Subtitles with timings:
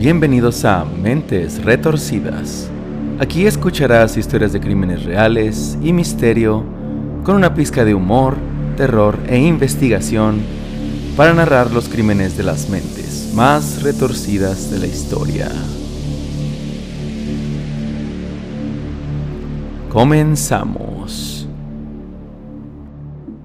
[0.00, 2.70] Bienvenidos a Mentes Retorcidas.
[3.18, 6.64] Aquí escucharás historias de crímenes reales y misterio
[7.22, 8.34] con una pizca de humor,
[8.78, 10.40] terror e investigación
[11.18, 15.50] para narrar los crímenes de las mentes más retorcidas de la historia.
[19.90, 21.46] Comenzamos.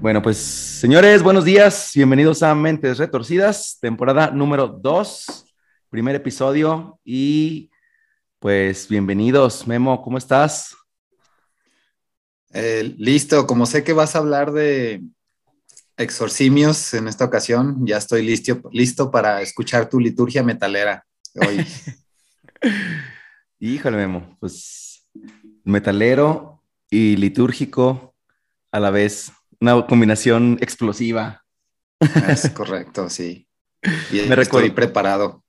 [0.00, 1.92] Bueno, pues señores, buenos días.
[1.94, 5.45] Bienvenidos a Mentes Retorcidas, temporada número 2,
[5.90, 6.98] primer episodio.
[7.04, 7.70] Y
[8.38, 9.66] pues bienvenidos.
[9.66, 10.76] Memo, ¿cómo estás?
[12.52, 15.02] Eh, listo, como sé que vas a hablar de
[15.96, 21.66] exorcimios en esta ocasión, ya estoy listo, listo para escuchar tu liturgia metalera hoy.
[23.58, 25.08] Híjole, Memo, pues
[25.64, 28.14] metalero y litúrgico
[28.70, 31.44] a la vez, una combinación explosiva.
[32.28, 33.48] Es correcto, sí.
[34.12, 35.42] Me estoy preparado.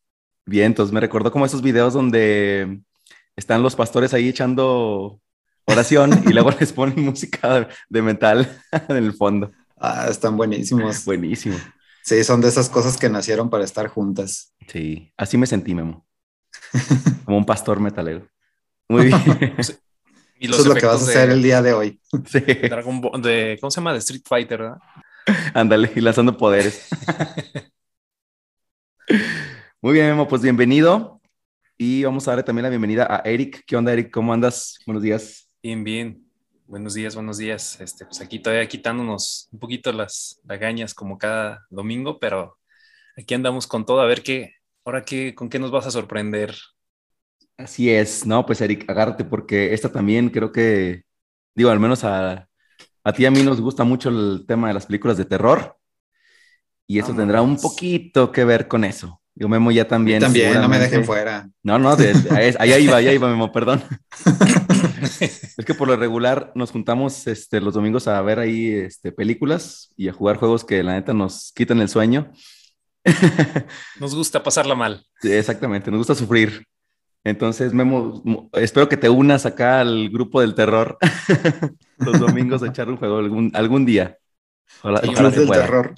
[0.48, 2.80] Bien, entonces me recordó como esos videos donde
[3.36, 5.22] están los pastores ahí echando
[5.66, 8.50] oración y luego les ponen música de metal
[8.88, 9.52] en el fondo.
[9.76, 11.04] Ah, están buenísimos.
[11.04, 11.58] Buenísimo.
[12.02, 14.56] Sí, son de esas cosas que nacieron para estar juntas.
[14.68, 16.08] Sí, así me sentí, Memo.
[17.26, 18.26] Como un pastor metalero.
[18.90, 19.22] Muy bien.
[20.40, 22.00] Y Eso es lo que vas a hacer el día de hoy.
[22.28, 22.40] Sí.
[22.40, 23.92] Dragon Ball, de, ¿cómo se llama?
[23.92, 24.78] De Street Fighter, ¿verdad?
[25.56, 26.88] Ándale, y lanzando poderes.
[29.88, 31.22] Muy bien, Memo, pues bienvenido.
[31.78, 33.64] Y vamos a darle también la bienvenida a Eric.
[33.66, 34.12] ¿Qué onda, Eric?
[34.12, 34.80] ¿Cómo andas?
[34.86, 35.48] Buenos días.
[35.64, 36.30] Bien, bien.
[36.66, 37.80] Buenos días, buenos días.
[37.80, 42.58] Este, pues aquí todavía quitándonos un poquito las lagañas como cada domingo, pero
[43.16, 46.54] aquí andamos con todo a ver qué, ahora qué, con qué nos vas a sorprender.
[47.56, 51.04] Así es, no, pues Eric, agárrate porque esta también creo que,
[51.56, 52.50] digo, al menos a,
[53.06, 55.78] a ti y a mí nos gusta mucho el tema de las películas de terror
[56.86, 59.22] y eso tendrá un poquito que ver con eso.
[59.40, 60.20] Yo Memo ya también.
[60.20, 61.48] también, no me dejen fuera.
[61.62, 63.84] No, no, ahí iba, ahí iba, Memo, perdón.
[65.20, 69.94] es que por lo regular nos juntamos este, los domingos a ver ahí este, películas
[69.96, 72.32] y a jugar juegos que la neta nos quitan el sueño.
[74.00, 75.06] nos gusta pasarla mal.
[75.22, 76.66] Sí, exactamente, nos gusta sufrir.
[77.24, 80.98] Entonces, Memo, espero que te unas acá al grupo del terror
[81.98, 84.18] los domingos a echar un juego algún, algún día.
[84.82, 85.94] Ojalá, ojalá del terror.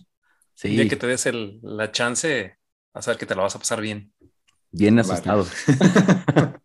[0.55, 0.69] Sí.
[0.69, 2.58] día que te des el, la chance,
[2.93, 4.11] a saber que te la vas a pasar bien.
[4.71, 5.45] Bien asustado.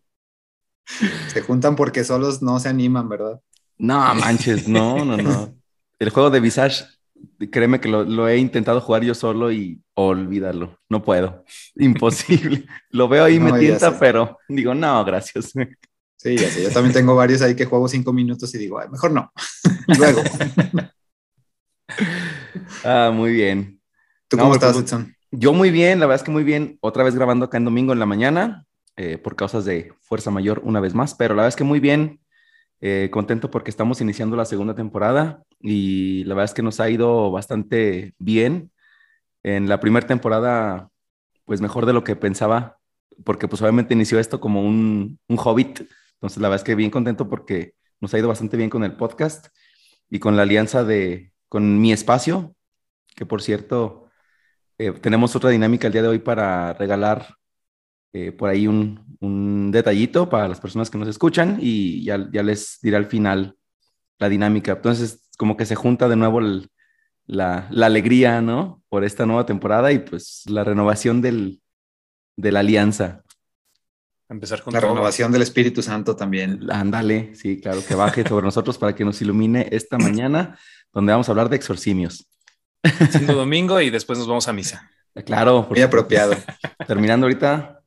[0.85, 3.41] se juntan porque solos no se animan, ¿verdad?
[3.77, 5.55] No, manches, no, no, no.
[5.99, 6.85] El juego de Visage,
[7.51, 11.43] créeme que lo, he intentado jugar yo solo y olvídalo, no puedo.
[11.75, 12.65] Imposible.
[12.89, 15.53] lo veo ahí, me tienta, pero digo, no, gracias.
[16.17, 16.63] Sí, ya sé.
[16.63, 19.31] Yo también tengo varios ahí que juego cinco minutos y digo, mejor no.
[19.99, 20.23] Luego.
[22.83, 23.79] ah, muy bien.
[24.27, 25.14] ¿Tú cómo estás, pues, Edson?
[25.37, 26.77] Yo muy bien, la verdad es que muy bien.
[26.81, 28.65] Otra vez grabando acá en domingo en la mañana,
[28.95, 31.79] eh, por causas de fuerza mayor una vez más, pero la verdad es que muy
[31.81, 32.21] bien.
[32.81, 36.89] Eh, contento porque estamos iniciando la segunda temporada y la verdad es que nos ha
[36.89, 38.71] ido bastante bien.
[39.43, 40.89] En la primera temporada,
[41.45, 42.77] pues mejor de lo que pensaba,
[43.25, 45.81] porque pues obviamente inició esto como un, un hobbit.
[46.15, 48.95] Entonces la verdad es que bien contento porque nos ha ido bastante bien con el
[48.95, 49.47] podcast
[50.09, 52.55] y con la alianza de, con mi espacio,
[53.15, 54.04] que por cierto,
[54.77, 57.35] eh, tenemos otra dinámica el día de hoy para regalar
[58.13, 62.43] eh, por ahí un, un, detallito para las personas que nos escuchan y ya, ya,
[62.43, 63.57] les diré al final
[64.19, 64.73] la dinámica.
[64.73, 66.39] Entonces, como que se junta de nuevo
[67.25, 68.81] la, la, alegría, ¿no?
[68.89, 71.61] Por esta nueva temporada y pues la renovación del,
[72.37, 73.23] de la alianza.
[74.27, 76.71] Empezar con la renovación del Espíritu Santo también.
[76.71, 80.57] Ándale, sí, claro, que baje sobre nosotros para que nos ilumine esta mañana,
[80.93, 82.27] donde vamos a hablar de exorcimios.
[83.09, 84.89] Siendo domingo y después nos vamos a misa.
[85.25, 85.67] Claro.
[85.69, 86.35] Muy apropiado.
[86.87, 87.81] Terminando ahorita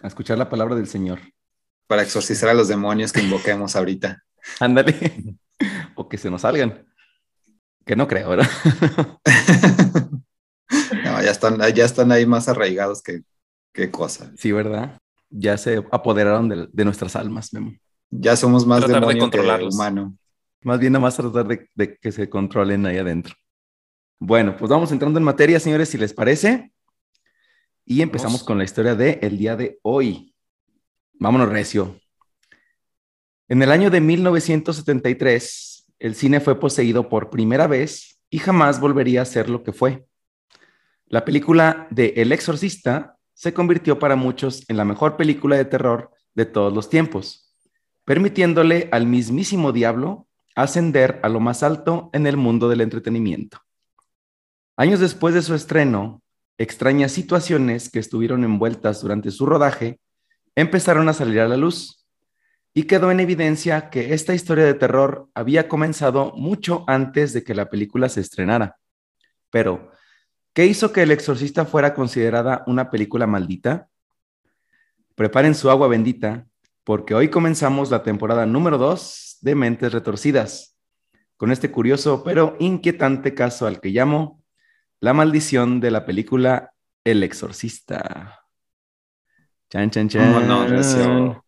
[0.00, 1.20] a escuchar la palabra del Señor.
[1.86, 4.22] Para exorcizar a los demonios que invoquemos ahorita.
[4.60, 5.36] Ándale.
[5.94, 6.86] o que se nos salgan.
[7.84, 8.48] Que no creo, ¿verdad?
[11.04, 13.22] no, ya están, ya están ahí más arraigados que,
[13.72, 14.32] qué cosa.
[14.36, 14.98] Sí, ¿verdad?
[15.28, 17.72] Ya se apoderaron de, nuestras almas, Memo.
[18.10, 20.16] Ya somos más demonio de que humano.
[20.62, 23.34] Más bien nada más tratar de, de que se controlen ahí adentro.
[24.22, 26.70] Bueno, pues vamos entrando en materia, señores, si les parece.
[27.86, 30.34] Y empezamos con la historia de el día de hoy.
[31.14, 31.98] Vámonos, Recio.
[33.48, 39.22] En el año de 1973, el cine fue poseído por primera vez y jamás volvería
[39.22, 40.04] a ser lo que fue.
[41.06, 46.10] La película de El Exorcista se convirtió para muchos en la mejor película de terror
[46.34, 47.56] de todos los tiempos,
[48.04, 53.62] permitiéndole al mismísimo diablo ascender a lo más alto en el mundo del entretenimiento.
[54.80, 56.22] Años después de su estreno,
[56.56, 60.00] extrañas situaciones que estuvieron envueltas durante su rodaje
[60.54, 62.06] empezaron a salir a la luz
[62.72, 67.54] y quedó en evidencia que esta historia de terror había comenzado mucho antes de que
[67.54, 68.78] la película se estrenara.
[69.50, 69.90] Pero,
[70.54, 73.90] ¿qué hizo que El Exorcista fuera considerada una película maldita?
[75.14, 76.46] Preparen su agua bendita,
[76.84, 80.74] porque hoy comenzamos la temporada número 2 de Mentes Retorcidas,
[81.36, 84.39] con este curioso pero inquietante caso al que llamo
[85.00, 86.72] La maldición de la película
[87.04, 88.40] El Exorcista.
[89.70, 90.46] Chan, chan, chan.
[90.46, 91.44] no,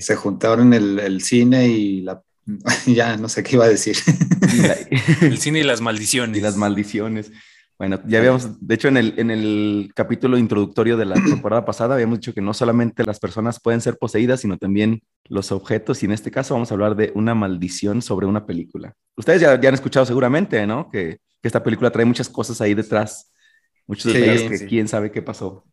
[0.00, 2.22] Se juntaron el, el cine y la
[2.86, 3.96] ya no sé qué iba a decir.
[5.20, 6.38] el cine y las maldiciones.
[6.38, 7.32] Y las maldiciones.
[7.78, 11.94] Bueno, ya habíamos, de hecho, en el, en el capítulo introductorio de la temporada pasada,
[11.94, 16.02] habíamos dicho que no solamente las personas pueden ser poseídas, sino también los objetos.
[16.02, 18.94] Y en este caso vamos a hablar de una maldición sobre una película.
[19.16, 20.90] Ustedes ya, ya han escuchado seguramente, ¿no?
[20.90, 23.32] Que, que, esta película trae muchas cosas ahí detrás,
[23.86, 25.64] muchos detalles que quién sabe qué pasó.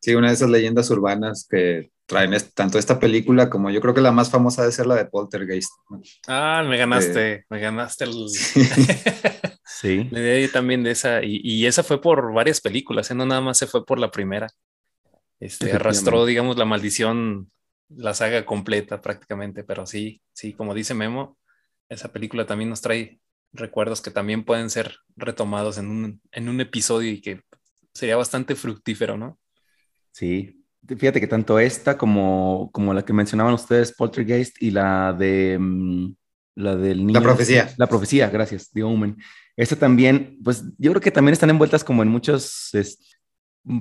[0.00, 4.02] Sí, una de esas leyendas urbanas que traen tanto esta película como yo creo que
[4.02, 5.72] la más famosa debe ser la de Poltergeist.
[6.26, 8.28] Ah, me ganaste, eh, me ganaste el...
[9.66, 10.04] Sí.
[10.10, 13.14] Le di también de esa, y, esa fue por varias películas, ¿eh?
[13.14, 14.48] no nada más se fue por la primera.
[15.40, 17.50] Este, arrastró, digamos, la maldición,
[17.88, 21.38] la saga completa prácticamente, pero sí, sí, como dice Memo,
[21.88, 23.20] esa película también nos trae
[23.54, 27.40] recuerdos que también pueden ser retomados en un, en un episodio y que
[27.92, 29.38] sería bastante fructífero, ¿no?
[30.12, 35.56] Sí, fíjate que tanto esta como, como la que mencionaban ustedes, Poltergeist, y la de
[35.58, 36.12] mm,
[36.56, 37.20] la del niño.
[37.20, 37.72] La profecía.
[37.76, 39.16] La profecía, gracias, The Omen.
[39.56, 42.70] Esta también, pues yo creo que también están envueltas como en muchos,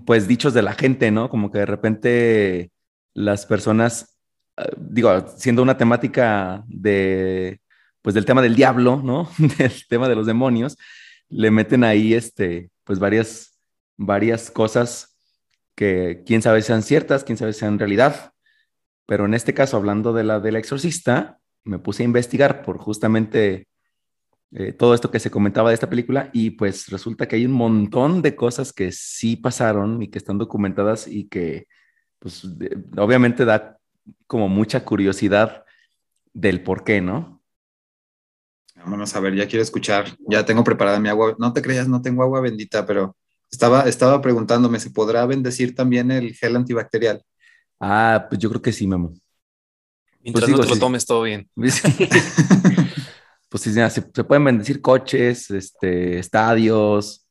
[0.05, 1.29] pues dichos de la gente, ¿no?
[1.29, 2.71] Como que de repente
[3.13, 4.17] las personas,
[4.57, 7.59] ah, digo, siendo una temática de,
[8.03, 9.27] pues del tema del diablo, ¿no?
[9.57, 10.77] del tema de los demonios,
[11.29, 13.59] le meten ahí, este, pues varias,
[13.97, 15.17] varias cosas
[15.75, 18.33] que quién sabe sean ciertas, quién sabe sean realidad.
[19.07, 23.67] Pero en este caso, hablando de la del exorcista, me puse a investigar por justamente
[24.51, 27.53] eh, todo esto que se comentaba de esta película y pues resulta que hay un
[27.53, 31.67] montón de cosas que sí pasaron y que están documentadas y que
[32.19, 32.45] pues
[32.97, 33.79] obviamente da
[34.27, 35.65] como mucha curiosidad
[36.33, 37.32] del por qué, ¿no?
[38.83, 42.01] Vámonos a ver, ya quiero escuchar, ya tengo preparada mi agua, no te creas, no
[42.01, 43.15] tengo agua bendita, pero
[43.49, 47.23] estaba, estaba preguntándome, ¿se podrá bendecir también el gel antibacterial?
[47.79, 49.13] Ah, pues yo creo que sí, Memo.
[50.21, 51.49] Mientras pues no te lo tomes todo bien.
[51.55, 51.81] pues
[53.61, 57.25] sí, se, pueden bendecir coches, este, estadios,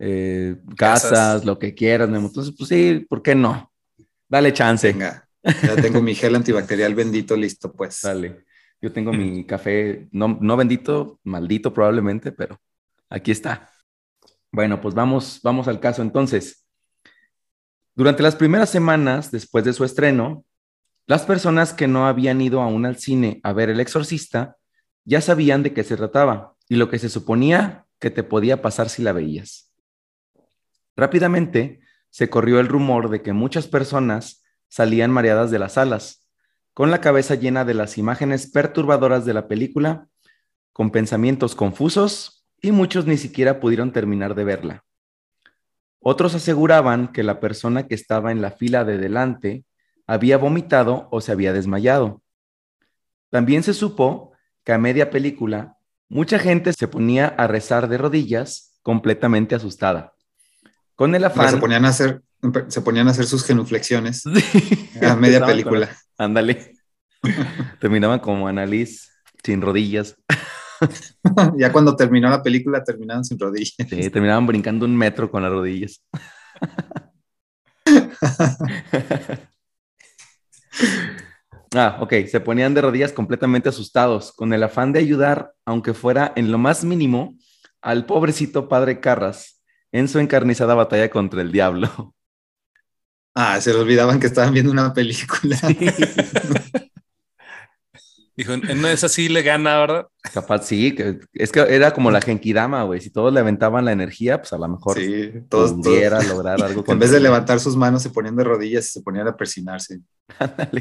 [0.00, 3.72] eh, casas, lo que quieras, Entonces, pues sí, ¿por qué no?
[4.28, 4.92] Dale chance.
[4.92, 8.00] Venga, ya tengo mi gel antibacterial bendito listo, pues.
[8.02, 8.44] Dale.
[8.82, 12.58] Yo tengo mi café, no, no bendito, maldito probablemente, pero
[13.08, 13.70] aquí está.
[14.50, 16.66] Bueno, pues vamos, vamos al caso entonces.
[17.94, 20.44] Durante las primeras semanas después de su estreno,
[21.06, 24.56] las personas que no habían ido aún al cine a ver El Exorcista
[25.04, 28.88] ya sabían de qué se trataba y lo que se suponía que te podía pasar
[28.88, 29.72] si la veías.
[30.96, 31.80] Rápidamente
[32.10, 36.19] se corrió el rumor de que muchas personas salían mareadas de las salas,
[36.80, 40.08] con la cabeza llena de las imágenes perturbadoras de la película,
[40.72, 44.84] con pensamientos confusos y muchos ni siquiera pudieron terminar de verla.
[45.98, 49.66] Otros aseguraban que la persona que estaba en la fila de delante
[50.06, 52.22] había vomitado o se había desmayado.
[53.28, 54.32] También se supo
[54.64, 55.76] que a media película
[56.08, 60.14] mucha gente se ponía a rezar de rodillas completamente asustada.
[60.94, 61.50] Con el afán...
[61.50, 62.22] Se ponían a hacer,
[62.68, 64.24] se ponían a hacer sus genuflexiones
[65.02, 65.90] a media película.
[66.16, 66.74] Ándale.
[67.80, 69.08] Terminaban como Annalise
[69.42, 70.16] sin rodillas.
[71.56, 73.74] ya cuando terminó la película terminaban sin rodillas.
[73.88, 76.02] Sí, terminaban brincando un metro con las rodillas.
[81.74, 86.32] Ah, ok, se ponían de rodillas completamente asustados, con el afán de ayudar, aunque fuera
[86.34, 87.36] en lo más mínimo,
[87.80, 92.14] al pobrecito padre Carras en su encarnizada batalla contra el diablo.
[93.34, 95.56] Ah, se le olvidaban que estaban viendo una película.
[98.36, 100.06] Dijo, no es así, le gana, ¿verdad?
[100.32, 100.96] Capaz, sí,
[101.34, 103.02] es que era como la Genkidama, güey.
[103.02, 106.82] Si todos le aventaban la energía, pues a lo mejor sí, todos, pudiera lograr algo.
[106.88, 110.00] en vez de levantar sus manos, se ponían de rodillas y se ponían a persinarse.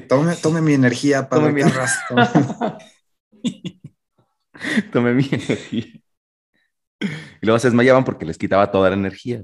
[0.07, 1.61] Tome, tome mi energía, para mi...
[4.93, 5.99] tome mi energía.
[7.41, 9.43] Y luego se desmayaban porque les quitaba toda la energía.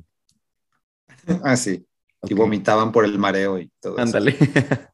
[1.44, 1.86] Ah, sí.
[2.28, 4.36] Y vomitaban por el mareo y todo Ándale.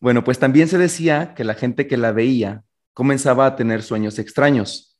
[0.00, 4.18] Bueno, pues también se decía que la gente que la veía comenzaba a tener sueños
[4.18, 4.92] extraños,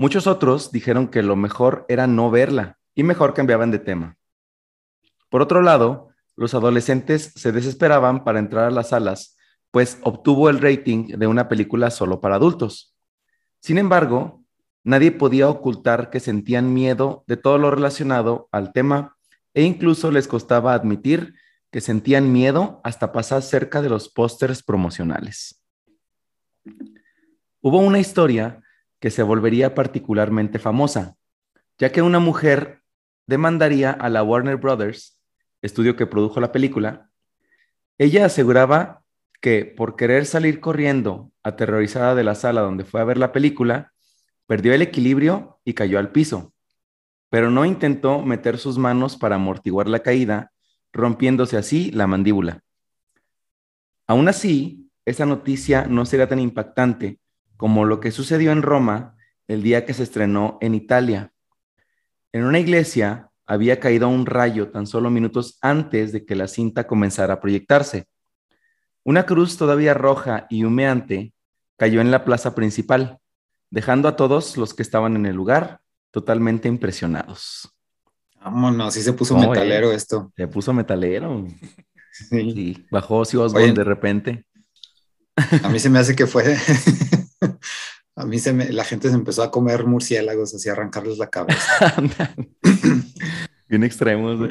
[0.00, 4.16] Muchos otros dijeron que lo mejor era no verla y mejor cambiaban de tema.
[5.28, 9.36] Por otro lado, los adolescentes se desesperaban para entrar a las salas,
[9.70, 12.96] pues obtuvo el rating de una película solo para adultos.
[13.60, 14.42] Sin embargo,
[14.84, 19.18] nadie podía ocultar que sentían miedo de todo lo relacionado al tema
[19.54, 21.34] e incluso les costaba admitir
[21.70, 25.62] que sentían miedo hasta pasar cerca de los pósters promocionales.
[27.60, 28.62] Hubo una historia
[29.00, 31.16] que se volvería particularmente famosa,
[31.78, 32.82] ya que una mujer
[33.26, 35.18] demandaría a la Warner Brothers,
[35.62, 37.10] estudio que produjo la película.
[37.98, 39.02] Ella aseguraba
[39.40, 43.92] que por querer salir corriendo, aterrorizada de la sala donde fue a ver la película,
[44.46, 46.52] perdió el equilibrio y cayó al piso,
[47.30, 50.52] pero no intentó meter sus manos para amortiguar la caída
[50.92, 52.62] rompiéndose así la mandíbula.
[54.06, 57.20] Aún así, esa noticia no será tan impactante
[57.56, 61.32] como lo que sucedió en Roma el día que se estrenó en Italia.
[62.32, 66.86] En una iglesia había caído un rayo tan solo minutos antes de que la cinta
[66.86, 68.06] comenzara a proyectarse.
[69.04, 71.32] Una cruz todavía roja y humeante
[71.76, 73.18] cayó en la plaza principal,
[73.70, 75.79] dejando a todos los que estaban en el lugar
[76.10, 77.70] totalmente impresionados.
[78.42, 80.32] Vámonos, sí se puso metalero esto.
[80.36, 81.46] Se puso metalero.
[82.12, 82.86] Sí.
[82.90, 84.46] bajó Ozzy Osbourne de repente.
[85.62, 86.56] A mí se me hace que fue.
[88.16, 88.72] a mí se me...
[88.72, 91.94] la gente se empezó a comer murciélagos, así arrancarles la cabeza.
[93.68, 94.48] Bien extremos.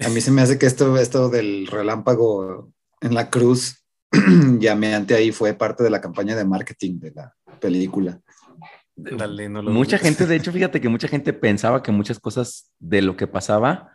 [0.00, 3.84] A mí se me hace que esto, esto del relámpago en la cruz,
[4.58, 8.20] llameante ahí, fue parte de la campaña de marketing de la película
[8.96, 13.26] mucha gente, de hecho, fíjate que mucha gente pensaba que muchas cosas de lo que
[13.26, 13.92] pasaba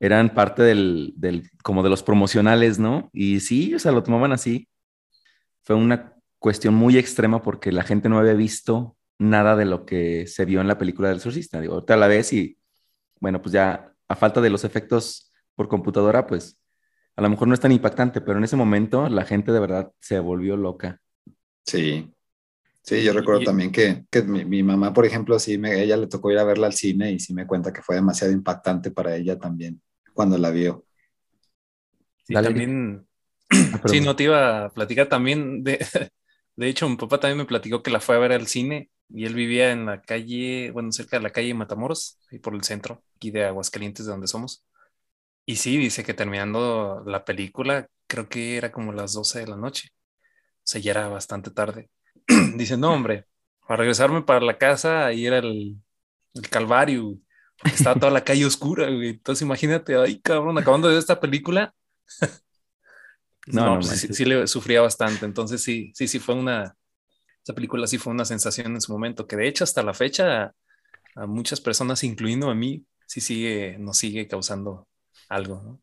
[0.00, 3.10] eran parte del, del, como de los promocionales, ¿no?
[3.12, 4.68] Y sí, o sea, lo tomaban así.
[5.64, 10.26] Fue una cuestión muy extrema porque la gente no había visto nada de lo que
[10.26, 11.60] se vio en la película del exorcista.
[11.60, 12.58] Digo, ahorita la ves y,
[13.20, 16.60] bueno, pues ya a falta de los efectos por computadora, pues
[17.16, 19.90] a lo mejor no es tan impactante, pero en ese momento la gente de verdad
[20.00, 21.00] se volvió loca.
[21.66, 22.14] Sí,
[22.82, 26.30] Sí, yo recuerdo también que, que mi, mamá, por ejemplo, sí, me, ella le tocó
[26.32, 29.38] ir a verla al cine y sí me cuenta que fue demasiado impactante para ella
[29.38, 29.80] también
[30.14, 30.86] cuando la vio.
[32.24, 33.06] Sí, también,
[33.50, 35.78] ah, sí, no te iba a platicar también, de,
[36.56, 39.24] de hecho, mi papá también me platicó que la fue a ver al cine y
[39.26, 43.02] él vivía en la calle, bueno, cerca de la calle Matamoros, ahí por el centro,
[43.16, 44.64] aquí de Aguascalientes, de donde somos.
[45.46, 49.56] Y sí, dice que terminando la película, creo que era como las 12 de la
[49.56, 49.88] noche.
[50.58, 51.90] O sea, ya era bastante tarde.
[52.56, 53.26] dice, no, hombre,
[53.66, 55.76] para regresarme para la casa, ahí era el,
[56.34, 57.18] el Calvario,
[57.64, 59.10] estaba toda la calle oscura, güey.
[59.10, 61.74] Entonces imagínate, ay, cabrón, acabando de ver esta película.
[63.46, 65.24] no, no, pues sí, le sufría bastante.
[65.24, 66.76] Entonces sí, sí, sí fue una,
[67.42, 70.54] esa película sí fue una sensación en su momento, que de hecho hasta la fecha
[71.16, 74.86] a, muchas personas, incluyendo a mí, sí sigue, nos sigue causando
[75.28, 75.80] algo, ¿no?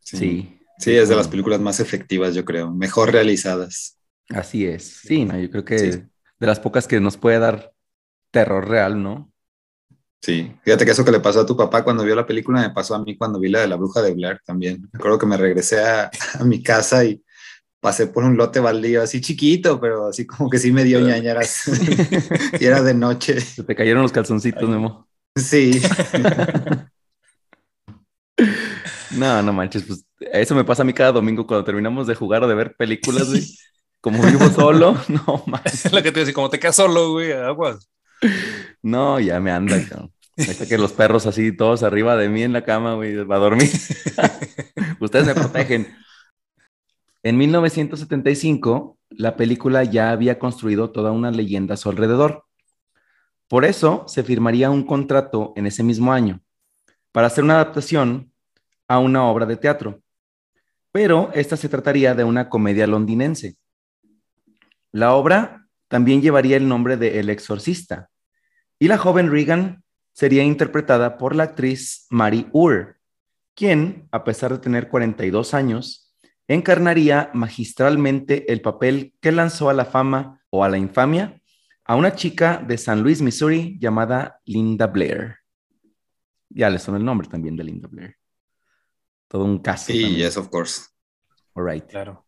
[0.00, 0.58] Sí.
[0.78, 3.96] Sí, es de las películas más efectivas, yo creo, mejor realizadas.
[4.30, 5.00] Así es.
[5.02, 7.72] Sí, no, yo creo que de las pocas que nos puede dar
[8.30, 9.30] terror real, ¿no?
[10.20, 12.70] Sí, fíjate que eso que le pasó a tu papá cuando vio la película me
[12.70, 14.88] pasó a mí cuando vi la de la bruja de Blair también.
[14.90, 16.10] Me acuerdo que me regresé a,
[16.44, 17.22] mi casa y
[17.78, 21.64] pasé por un lote baldío así chiquito, pero así como que sí me dio ñañaras.
[22.58, 23.38] y era de noche.
[23.38, 25.06] Se te cayeron los calzoncitos, Memo.
[25.36, 25.82] Sí.
[29.10, 32.42] no, no manches, pues eso me pasa a mí cada domingo cuando terminamos de jugar
[32.44, 33.42] o de ver películas, güey.
[34.04, 35.86] Como vivo solo, no más.
[35.86, 37.90] Es lo que te decía, como te quedas solo, güey, aguas.
[38.82, 40.12] No, ya me anda, cabrón.
[40.68, 43.70] que los perros así, todos arriba de mí en la cama, güey, va a dormir.
[45.00, 45.96] Ustedes me protegen.
[47.22, 52.44] En 1975, la película ya había construido toda una leyenda a su alrededor.
[53.48, 56.42] Por eso se firmaría un contrato en ese mismo año
[57.10, 58.34] para hacer una adaptación
[58.86, 60.02] a una obra de teatro.
[60.92, 63.56] Pero esta se trataría de una comedia londinense
[64.94, 68.10] la obra también llevaría el nombre de El Exorcista
[68.78, 69.82] y la joven Regan
[70.12, 73.00] sería interpretada por la actriz Mary Ur,
[73.56, 76.14] quien, a pesar de tener 42 años,
[76.46, 81.42] encarnaría magistralmente el papel que lanzó a la fama o a la infamia
[81.84, 85.38] a una chica de San Luis, Missouri, llamada Linda Blair.
[86.50, 88.16] Ya le son el nombre también de Linda Blair.
[89.26, 89.86] Todo un caso.
[89.86, 90.82] Sí, yes, of course.
[91.54, 91.84] All right.
[91.84, 92.23] Claro.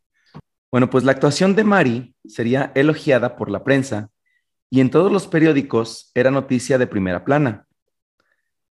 [0.71, 4.11] Bueno, pues la actuación de Mari sería elogiada por la prensa
[4.69, 7.67] y en todos los periódicos era noticia de primera plana.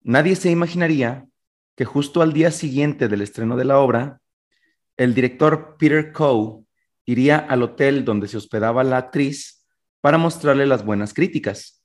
[0.01, 1.27] Nadie se imaginaría
[1.75, 4.21] que justo al día siguiente del estreno de la obra,
[4.97, 6.63] el director Peter Coe
[7.05, 9.65] iría al hotel donde se hospedaba la actriz
[10.01, 11.83] para mostrarle las buenas críticas.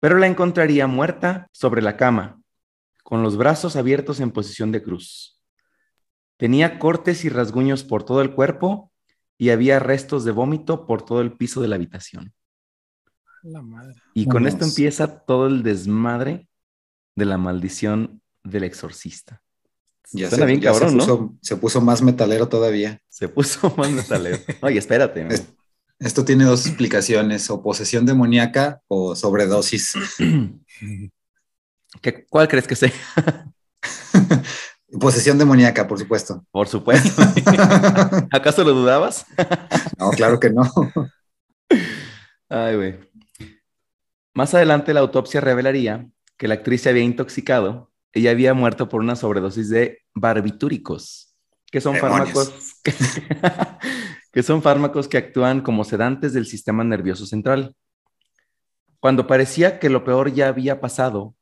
[0.00, 2.40] pero la encontraría muerta sobre la cama,
[3.04, 5.40] con los brazos abiertos en posición de cruz.
[6.38, 8.89] Tenía cortes y rasguños por todo el cuerpo
[9.40, 12.34] y había restos de vómito por todo el piso de la habitación.
[13.42, 13.94] La madre.
[14.12, 16.46] Y con esto empieza todo el desmadre
[17.16, 19.40] de la maldición del exorcista.
[20.12, 21.04] Ya, Suena se, bien ya se cabrón, ¿no?
[21.06, 23.00] puso, se puso más metalero todavía.
[23.08, 24.36] Se puso más metalero.
[24.60, 25.26] Oye, espérate.
[25.98, 29.94] Esto tiene dos explicaciones, o posesión demoníaca o sobredosis.
[32.02, 32.92] ¿Qué- ¿Cuál crees que sea?
[34.98, 36.44] posesión demoníaca, por supuesto.
[36.50, 37.22] Por supuesto.
[38.30, 39.26] ¿Acaso lo dudabas?
[39.98, 40.62] No, claro que no.
[42.48, 42.98] Ay, güey.
[44.34, 47.90] Más adelante la autopsia revelaría que la actriz se había intoxicado.
[48.12, 51.36] Ella había muerto por una sobredosis de barbitúricos,
[51.70, 52.32] que son Demonios.
[52.32, 52.92] fármacos que,
[54.32, 57.76] que son fármacos que actúan como sedantes del sistema nervioso central.
[58.98, 61.34] Cuando parecía que lo peor ya había pasado,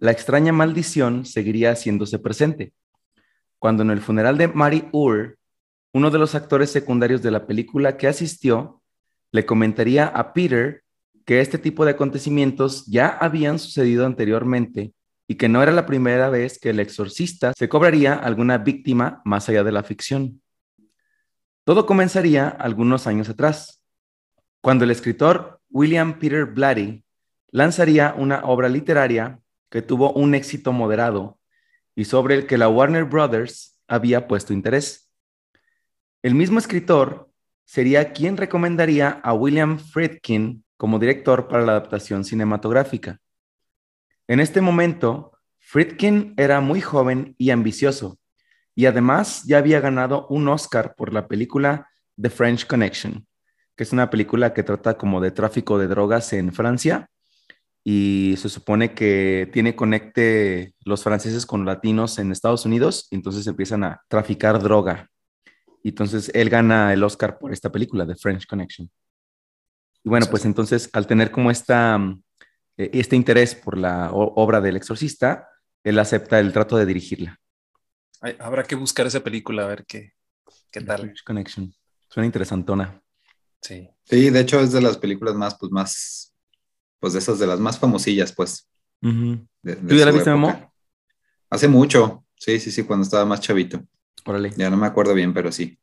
[0.00, 2.72] la extraña maldición seguiría haciéndose presente.
[3.58, 5.38] Cuando en el funeral de Mary Ur,
[5.92, 8.82] uno de los actores secundarios de la película que asistió
[9.32, 10.82] le comentaría a Peter
[11.24, 14.92] que este tipo de acontecimientos ya habían sucedido anteriormente
[15.26, 19.48] y que no era la primera vez que el exorcista se cobraría alguna víctima más
[19.48, 20.40] allá de la ficción.
[21.64, 23.82] Todo comenzaría algunos años atrás,
[24.60, 27.02] cuando el escritor William Peter Blatty
[27.50, 31.35] lanzaría una obra literaria que tuvo un éxito moderado
[31.96, 35.10] y sobre el que la Warner Brothers había puesto interés.
[36.22, 37.30] El mismo escritor
[37.64, 43.18] sería quien recomendaría a William Friedkin como director para la adaptación cinematográfica.
[44.28, 48.18] En este momento, Friedkin era muy joven y ambicioso,
[48.74, 51.88] y además ya había ganado un Oscar por la película
[52.20, 53.26] The French Connection,
[53.74, 57.08] que es una película que trata como de tráfico de drogas en Francia,
[57.88, 63.46] y se supone que tiene conecte los franceses con latinos en Estados Unidos, y entonces
[63.46, 65.08] empiezan a traficar droga.
[65.84, 68.90] Y entonces él gana el Oscar por esta película, The French Connection.
[70.02, 72.24] Y bueno, pues entonces al tener como esta, mm,
[72.78, 75.48] eh, este interés por la obra del exorcista,
[75.84, 77.38] él acepta el trato de dirigirla.
[78.20, 80.14] Ay, habrá que buscar esa película a ver qué,
[80.72, 81.00] qué The tal.
[81.02, 81.72] French Connection.
[82.08, 83.00] Suena interesantona.
[83.62, 83.88] Sí.
[84.02, 86.35] Sí, de hecho es de las películas más, pues más,
[87.00, 88.68] pues de esas de las más famosillas, pues.
[89.02, 89.46] Ujú.
[89.62, 90.30] de- de ¿Tú ya la viste.
[90.30, 90.72] Memo?
[91.50, 93.82] Hace mucho, sí, sí, sí, cuando estaba más chavito.
[94.24, 94.52] Órale.
[94.56, 95.78] Ya no me acuerdo bien, pero sí.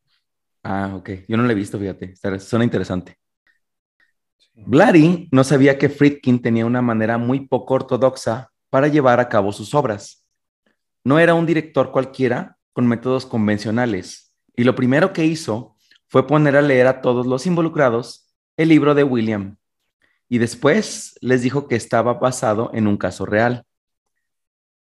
[0.63, 1.09] Ah, ok.
[1.27, 2.15] Yo no la he visto, fíjate.
[2.39, 3.17] Suena interesante.
[4.55, 9.51] Blatty no sabía que Friedkin tenía una manera muy poco ortodoxa para llevar a cabo
[9.51, 10.25] sus obras.
[11.03, 15.75] No era un director cualquiera con métodos convencionales, y lo primero que hizo
[16.07, 19.57] fue poner a leer a todos los involucrados el libro de William,
[20.33, 23.67] y después les dijo que estaba basado en un caso real.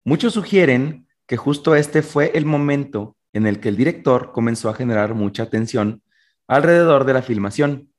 [0.04, 4.76] Muchos sugieren que justo este fue el momento en el que el director comenzó a
[4.76, 6.04] generar mucha atención
[6.48, 7.92] alrededor de la filmación,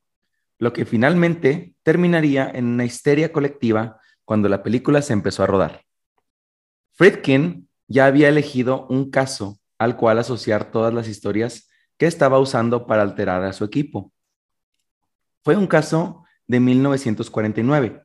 [0.61, 5.83] lo que finalmente terminaría en una histeria colectiva cuando la película se empezó a rodar.
[6.93, 12.87] Friedkin ya había elegido un caso al cual asociar todas las historias que estaba usando
[12.87, 14.13] para alterar a su equipo.
[15.43, 18.03] Fue un caso de 1949.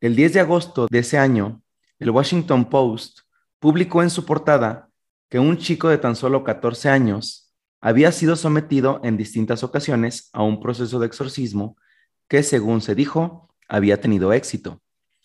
[0.00, 1.62] El 10 de agosto de ese año,
[1.98, 3.20] el Washington Post
[3.58, 4.90] publicó en su portada
[5.30, 10.42] que un chico de tan solo 14 años había sido sometido en distintas ocasiones a
[10.42, 11.78] un proceso de exorcismo
[12.28, 14.82] que, según se dijo, había tenido éxito.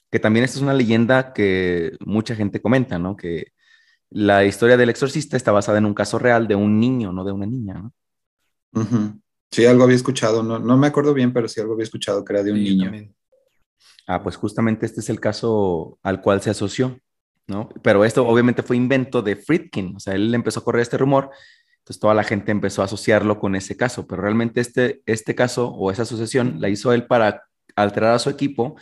[0.10, 3.18] Que también esta es una leyenda que mucha gente comenta, ¿no?
[3.18, 3.52] Que
[4.10, 7.34] la historia del exorcista está basada en un caso real de un niño, no de
[7.34, 7.94] una niña, ¿no?
[9.54, 12.34] Sí, algo había escuchado, no, no me acuerdo bien, pero sí algo había escuchado que
[12.34, 12.84] era de un Sí, niño.
[12.86, 13.16] también.
[14.08, 17.00] Ah, pues justamente este es el caso al cual se asoció,
[17.48, 17.70] ¿no?
[17.84, 21.30] Pero esto obviamente fue invento de Friedkin, o sea, él empezó a correr este rumor,
[21.80, 25.70] entonces toda la gente empezó a asociarlo con ese caso, pero realmente este, este caso
[25.70, 27.44] o esa asociación la hizo él para
[27.76, 28.76] alterar a su equipo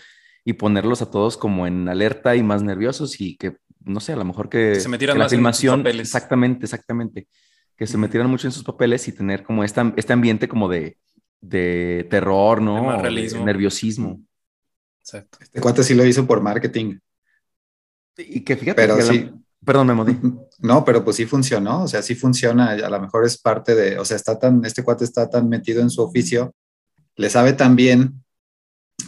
[0.46, 4.16] y ponerlos a todos como en alerta y más nerviosos y que, no sé, a
[4.16, 6.08] lo mejor que, Que se metieran que la más en sus filmación, papeles.
[6.08, 7.28] exactamente, exactamente,
[7.82, 11.00] que se metieran mucho en sus papeles y tener como esta, este ambiente como de,
[11.42, 12.76] de terror, ¿no?
[12.76, 13.44] De más O de realismo.
[13.44, 14.22] nerviosismo.
[15.00, 15.40] Exacto.
[15.42, 17.00] Este cuate sí lo hizo por marketing.
[18.18, 19.32] Y que fíjate Pero que la- sí.
[19.66, 20.16] Perdón, Memo, di.
[20.60, 23.98] No, pero pues sí funcionó, o sea, sí funciona, a lo mejor es parte de,
[23.98, 26.54] o sea, está tan, este cuate está tan metido en su oficio,
[27.16, 28.24] le sabe tan bien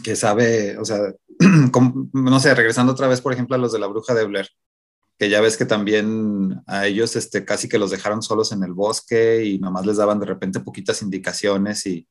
[0.02, 0.98] que sabe, o sea,
[1.70, 4.48] como- no sé, regresando otra vez, por ejemplo, a los de la bruja de Blair,
[5.18, 8.72] que ya ves que también a ellos, este, casi que los dejaron solos en el
[8.72, 12.08] bosque y nomás les daban de repente poquitas indicaciones y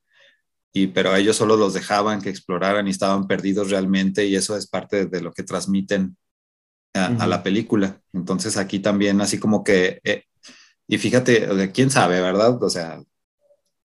[0.76, 4.66] y, pero ellos solo los dejaban que exploraran y estaban perdidos realmente y eso es
[4.66, 6.18] parte de lo que transmiten
[6.96, 8.02] a, la película.
[8.12, 10.24] Entonces aquí también así como que, eh,
[10.88, 12.62] y fíjate, quién sabe, ¿verdad?
[12.62, 13.02] O sea,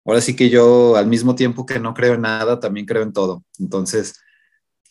[0.05, 3.15] ahora sí que yo al mismo tiempo que no creo en nada, también creo en
[3.15, 3.45] todo.
[3.59, 4.21] Entonces,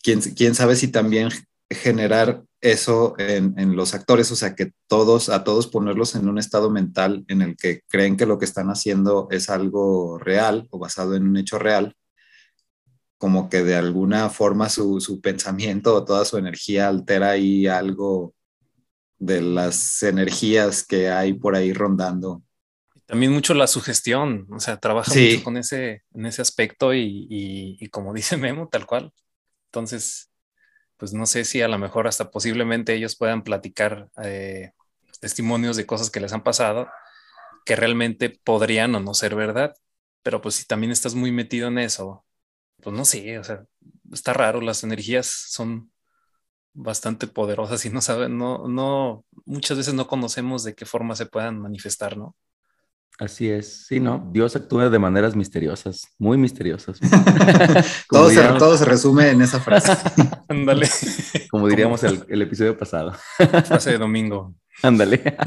[0.01, 1.29] quién, quién sabe si también
[1.69, 6.37] generar eso en, en, los actores, o sea, que todos, a todos ponerlos en un
[6.37, 10.79] estado mental en el que creen que lo que están haciendo es algo real o
[10.79, 11.93] basado en un hecho real,
[13.17, 18.33] como que de alguna forma su, su pensamiento o toda su energía altera ahí algo
[19.19, 22.43] de las energías que hay por ahí rondando.
[23.05, 27.77] También mucho la sugestión, o sea, trabaja mucho con ese, en ese aspecto y, y,
[27.79, 29.11] y como dice Memo, tal cual.
[29.67, 30.29] Entonces,
[31.03, 34.71] pues no sé si a lo mejor hasta posiblemente ellos puedan platicar eh,
[35.19, 36.87] testimonios de cosas que les han pasado
[37.65, 39.75] que realmente podrían o no ser verdad.
[40.21, 42.25] Pero pues si también estás muy metido en eso,
[42.81, 43.65] pues no sé, o sea,
[44.13, 45.91] está raro, las energías son
[46.71, 51.25] bastante poderosas y no saben, no, no, muchas veces no conocemos de qué forma se
[51.25, 52.33] puedan manifestar, ¿no?
[53.19, 54.27] Así es, sí, ¿no?
[54.31, 56.99] Dios actúa de maneras misteriosas, muy misteriosas.
[58.09, 59.93] todo, se, todo, se, resume en esa frase.
[60.47, 60.89] Ándale.
[61.51, 63.13] Como diríamos el, el, episodio pasado.
[63.37, 64.55] Frase de domingo.
[64.81, 65.37] Ándale.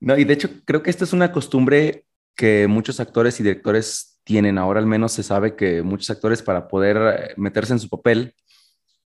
[0.00, 2.04] No, y de hecho creo que esta es una costumbre
[2.36, 4.58] que muchos actores y directores tienen.
[4.58, 8.34] Ahora al menos se sabe que muchos actores para poder eh, meterse en su papel,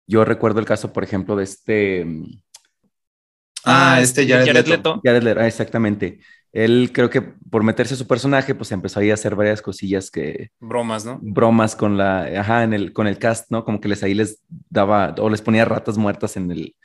[0.06, 2.06] yo recuerdo el caso, por ejemplo, de este...
[3.66, 5.00] Ah, este Jared, Jared Leto.
[5.04, 6.20] Jared Leto, ah, exactamente
[6.54, 10.08] él creo que por meterse a su personaje, pues empezó ahí a hacer varias cosillas
[10.08, 10.52] que...
[10.60, 11.18] Bromas, ¿no?
[11.20, 13.64] Bromas con la, ajá, en el, con el cast, ¿no?
[13.64, 14.40] Como que les ahí les
[14.70, 16.76] daba, o les ponía ratas muertas en el,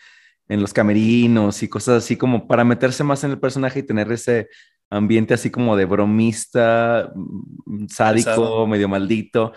[0.48, 4.12] en los camerinos y cosas así como para meterse más en el personaje y tener
[4.12, 4.50] ese
[4.90, 9.54] ambiente así como de bromista, mm, sádico, medio maldito.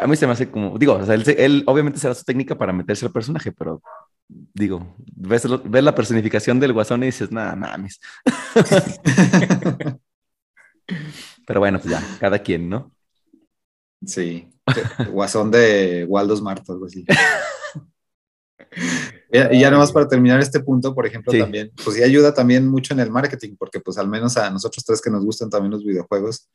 [0.00, 2.56] A mí se me hace como, digo, o sea, él, él obviamente será su técnica
[2.56, 3.82] para meterse al personaje, pero
[4.28, 8.00] digo, ves, la personificación del guasón y dices, nada, mames.
[11.46, 12.92] Pero bueno, pues ya, cada quien, ¿no?
[14.04, 14.48] Sí,
[15.10, 17.04] guasón de Waldos Martos, algo así.
[19.32, 22.94] Y ya nomás para terminar este punto, por ejemplo, también, pues sí ayuda también mucho
[22.94, 25.84] en el marketing, porque pues al menos a nosotros tres que nos gustan también los
[25.84, 26.48] videojuegos,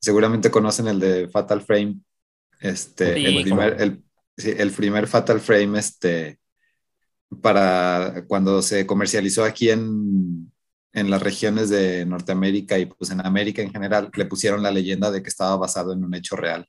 [0.00, 1.98] seguramente conocen el de Fatal Frame,
[2.60, 4.02] este, el, primer, el,
[4.36, 6.38] el primer Fatal Frame, este,
[7.42, 10.52] para cuando se comercializó aquí en,
[10.92, 15.10] en las regiones de Norteamérica y pues en América en general, le pusieron la leyenda
[15.10, 16.66] de que estaba basado en un hecho real.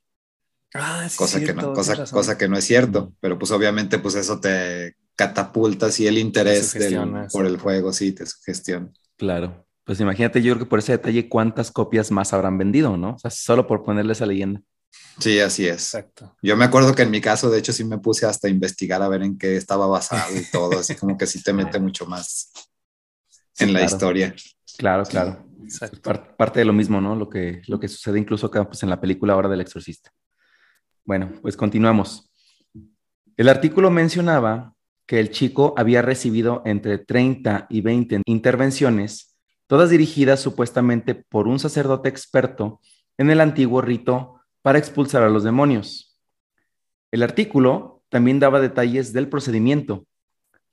[0.74, 4.16] Ah, sí, cosa, que no, cosa, cosa, que no es cierto, pero pues obviamente pues
[4.16, 6.76] eso te catapulta así el interés
[7.32, 8.90] por el juego, sí, te sugestiona.
[9.16, 13.14] Claro, pues imagínate, yo creo que por ese detalle cuántas copias más habrán vendido, ¿no?
[13.14, 14.60] O sea, solo por ponerle esa leyenda.
[15.18, 15.94] Sí, así es.
[15.94, 16.36] Exacto.
[16.42, 19.02] Yo me acuerdo que en mi caso, de hecho, sí me puse hasta a investigar
[19.02, 22.06] a ver en qué estaba basado y todo, así como que sí te mete mucho
[22.06, 22.52] más
[23.58, 24.34] en la historia.
[24.76, 25.44] Claro, claro.
[26.36, 27.16] parte de lo mismo, ¿no?
[27.16, 30.12] Lo que, lo que sucede incluso acá pues, en la película ahora del exorcista.
[31.04, 32.30] Bueno, pues continuamos.
[33.36, 34.74] El artículo mencionaba
[35.06, 41.58] que el chico había recibido entre 30 y 20 intervenciones, todas dirigidas supuestamente por un
[41.58, 42.80] sacerdote experto
[43.16, 44.37] en el antiguo rito
[44.68, 46.20] para expulsar a los demonios.
[47.10, 50.06] El artículo también daba detalles del procedimiento,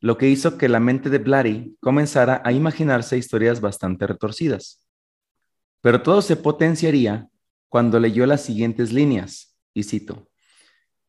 [0.01, 4.85] lo que hizo que la mente de Blatty comenzara a imaginarse historias bastante retorcidas.
[5.79, 7.29] Pero todo se potenciaría
[7.69, 10.27] cuando leyó las siguientes líneas, y cito,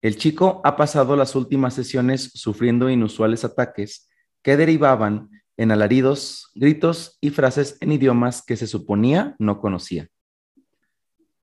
[0.01, 4.09] El chico ha pasado las últimas sesiones sufriendo inusuales ataques
[4.42, 10.09] que derivaban en alaridos, gritos y frases en idiomas que se suponía no conocía.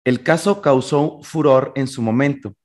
[0.07, 2.55] El caso causó furor en su momento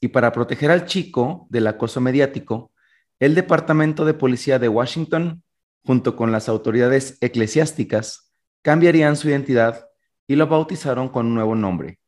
[0.00, 2.72] y para proteger al chico del acoso mediático,
[3.18, 5.42] el Departamento de Policía de Washington,
[5.84, 9.86] junto con las autoridades eclesiásticas, cambiarían su identidad
[10.26, 11.98] y lo bautizaron con un nuevo nombre,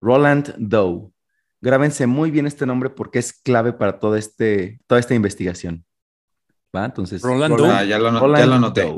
[0.00, 1.12] Roland Doe.
[1.60, 5.84] Grábense muy bien este nombre porque es clave para todo este, toda esta investigación.
[6.74, 6.84] ¿Va?
[6.84, 7.70] Entonces, Roland, Doe.
[7.70, 8.92] Ah, ya lo, noté.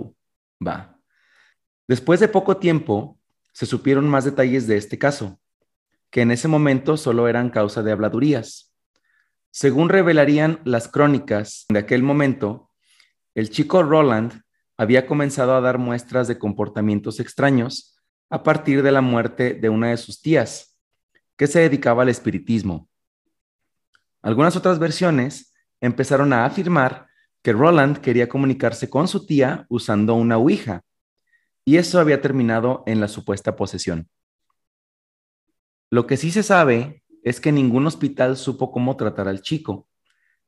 [0.67, 0.99] Va.
[1.87, 3.16] Después de poco tiempo,
[3.57, 5.41] se supieron más detalles de este caso,
[6.11, 8.75] que en ese momento solo eran causa de habladurías.
[9.51, 12.71] Según revelarían las crónicas de aquel momento,
[13.35, 14.43] el chico Roland
[14.77, 17.97] había comenzado a dar muestras de comportamientos extraños
[18.29, 20.79] a partir de la muerte de una de sus tías,
[21.39, 22.91] que se dedicaba al espiritismo.
[24.21, 27.07] Algunas otras versiones empezaron a afirmar
[27.43, 30.83] que Roland quería comunicarse con su tía usando una ouija,
[31.67, 34.09] y eso había terminado en la supuesta posesión.
[35.91, 39.89] Lo que sí se sabe es que ningún hospital supo cómo tratar al chico,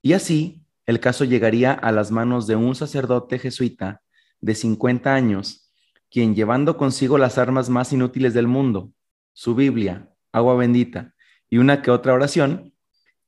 [0.00, 4.00] y así el caso llegaría a las manos de un sacerdote jesuita
[4.40, 5.72] de 50 años,
[6.08, 8.92] quien llevando consigo las armas más inútiles del mundo,
[9.32, 11.14] su Biblia, agua bendita
[11.50, 12.74] y una que otra oración,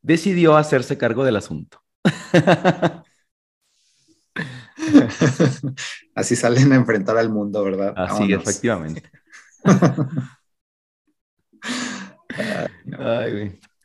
[0.01, 1.83] decidió hacerse cargo del asunto.
[6.15, 7.95] Así salen a enfrentar al mundo, ¿verdad?
[7.97, 9.03] Así, efectivamente.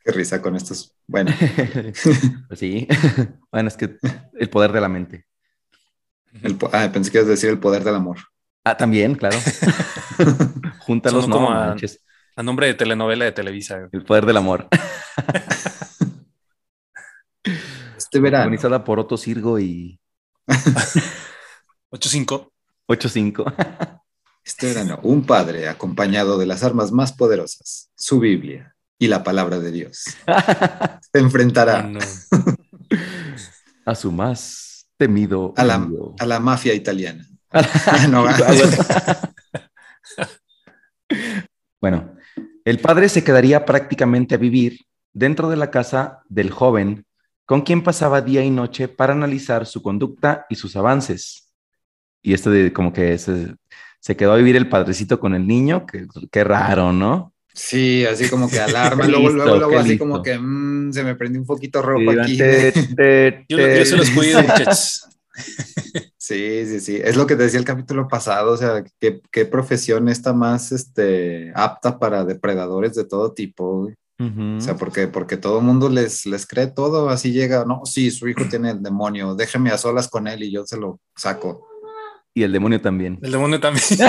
[0.04, 0.94] Qué risa con estos.
[1.06, 1.32] Bueno.
[2.48, 2.86] Pues sí.
[3.50, 3.98] Bueno, es que
[4.34, 5.26] el poder de la mente.
[6.72, 8.18] ah, pensé que ibas a decir el poder del amor.
[8.64, 9.36] Ah, también, claro.
[10.80, 11.76] Júntalos, no, a,
[12.36, 13.88] a, nombre de telenovela de Televisa.
[13.92, 14.68] El poder del amor.
[17.96, 18.44] este verano.
[18.44, 20.00] Organizada por Otto Sirgo y
[21.90, 22.50] 8-5.
[22.88, 24.00] 8-5.
[24.44, 29.58] este verano, un padre acompañado de las armas más poderosas, su Biblia y la palabra
[29.58, 30.04] de Dios,
[31.12, 31.90] se enfrentará
[33.84, 37.26] a su más temido a la, a la mafia italiana.
[41.80, 42.16] bueno,
[42.64, 47.05] el padre se quedaría prácticamente a vivir dentro de la casa del joven
[47.46, 51.48] con quien pasaba día y noche para analizar su conducta y sus avances.
[52.20, 53.54] Y esto de como que se,
[54.00, 57.32] se quedó a vivir el padrecito con el niño, que qué raro, ¿no?
[57.54, 61.40] Sí, así como que alarma, luego, luego, luego así como que mm, se me prendió
[61.40, 62.36] un poquito rojo aquí.
[63.48, 64.40] yo, se los cuido,
[66.18, 66.96] Sí, sí, sí.
[66.96, 70.72] Es lo que te decía el capítulo pasado, o sea, qué, qué profesión está más
[70.72, 73.88] este, apta para depredadores de todo tipo.
[74.18, 78.10] O sea, porque, porque todo el mundo les, les cree todo, así llega, no, sí,
[78.10, 81.68] su hijo tiene el demonio, déjeme a solas con él y yo se lo saco.
[82.32, 83.18] Y el demonio también.
[83.22, 83.84] El demonio también.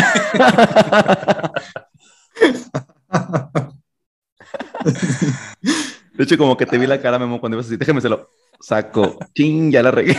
[6.13, 8.29] De hecho, como que te vi la cara, Memo, cuando ibas así, déjeme se lo
[8.59, 9.19] saco.
[9.33, 10.17] Ching, ya la regué.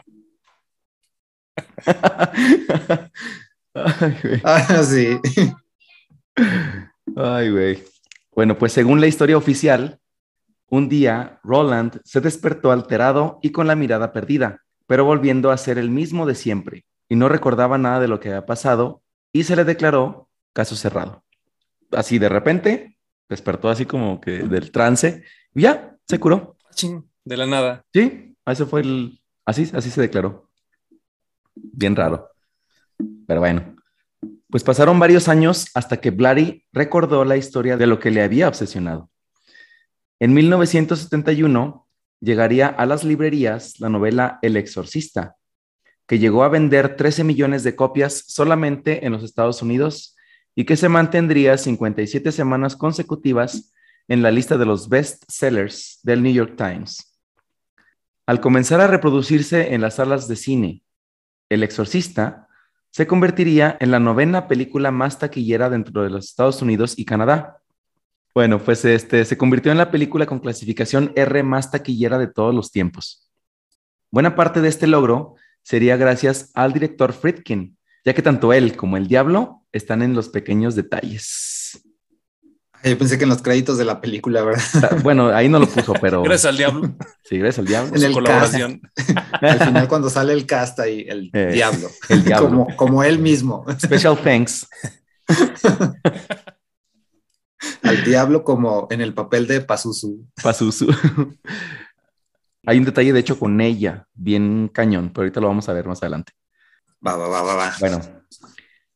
[3.73, 4.41] Ay, güey.
[4.43, 5.19] Ah, sí.
[7.15, 7.83] Ay, güey.
[8.37, 9.99] Bueno, pues según la historia oficial,
[10.69, 15.79] un día Roland se despertó alterado y con la mirada perdida, pero volviendo a ser
[15.79, 19.01] el mismo de siempre, y no recordaba nada de lo que había pasado,
[19.33, 21.23] y se le declaró caso cerrado.
[21.91, 25.23] Así de repente, despertó así como que del trance,
[25.55, 26.57] y ya, se curó.
[27.25, 27.85] De la nada.
[27.91, 29.19] Sí, eso fue el...
[29.45, 30.47] Así, así se declaró.
[31.55, 32.29] Bien raro.
[33.25, 33.76] Pero bueno,
[34.49, 38.47] pues pasaron varios años hasta que Blatty recordó la historia de lo que le había
[38.47, 39.09] obsesionado.
[40.19, 41.87] En 1971
[42.19, 45.35] llegaría a las librerías la novela El Exorcista,
[46.07, 50.15] que llegó a vender 13 millones de copias solamente en los Estados Unidos
[50.55, 53.73] y que se mantendría 57 semanas consecutivas
[54.07, 57.19] en la lista de los best sellers del New York Times.
[58.25, 60.83] Al comenzar a reproducirse en las salas de cine,
[61.49, 62.46] El Exorcista
[62.97, 67.59] se convertiría en la novena película más taquillera dentro de los Estados Unidos y Canadá.
[68.33, 72.55] Bueno, pues este, se convirtió en la película con clasificación R más taquillera de todos
[72.55, 73.29] los tiempos.
[74.09, 78.97] Buena parte de este logro sería gracias al director Friedkin, ya que tanto él como
[78.97, 81.56] el diablo están en los pequeños detalles.
[82.89, 84.97] Yo pensé que en los créditos de la película, ¿verdad?
[85.03, 86.23] Bueno, ahí no lo puso, pero.
[86.23, 86.95] Gracias al diablo.
[87.23, 87.95] Sí, gracias al diablo.
[87.95, 88.81] En el colaboración.
[89.41, 91.89] al final, cuando sale el cast ahí, el eh, diablo.
[92.09, 92.49] El diablo.
[92.49, 93.65] Como, como él mismo.
[93.79, 94.67] Special thanks.
[97.83, 100.25] al diablo, como en el papel de Pazuzu.
[100.41, 100.87] Pazuzu.
[102.65, 105.85] Hay un detalle, de hecho, con ella, bien cañón, pero ahorita lo vamos a ver
[105.87, 106.33] más adelante.
[107.05, 107.73] Va, va, va, va, va.
[107.79, 108.01] Bueno,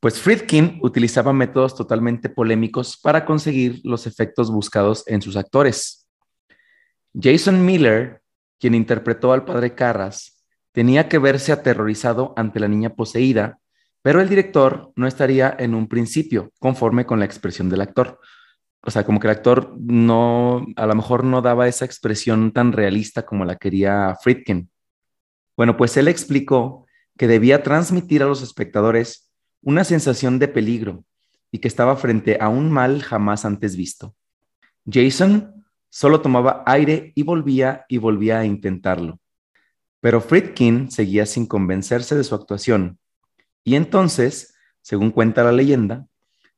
[0.01, 6.07] pues Friedkin utilizaba métodos totalmente polémicos para conseguir los efectos buscados en sus actores.
[7.13, 8.23] Jason Miller,
[8.59, 13.59] quien interpretó al padre Carras, tenía que verse aterrorizado ante la niña poseída,
[14.01, 18.19] pero el director no estaría en un principio conforme con la expresión del actor.
[18.81, 22.71] O sea, como que el actor no, a lo mejor no daba esa expresión tan
[22.71, 24.67] realista como la quería Friedkin.
[25.55, 26.87] Bueno, pues él explicó
[27.19, 29.30] que debía transmitir a los espectadores
[29.61, 31.03] una sensación de peligro
[31.51, 34.15] y que estaba frente a un mal jamás antes visto.
[34.89, 39.19] Jason solo tomaba aire y volvía y volvía a intentarlo.
[39.99, 42.97] Pero Friedkin seguía sin convencerse de su actuación.
[43.63, 46.07] Y entonces, según cuenta la leyenda,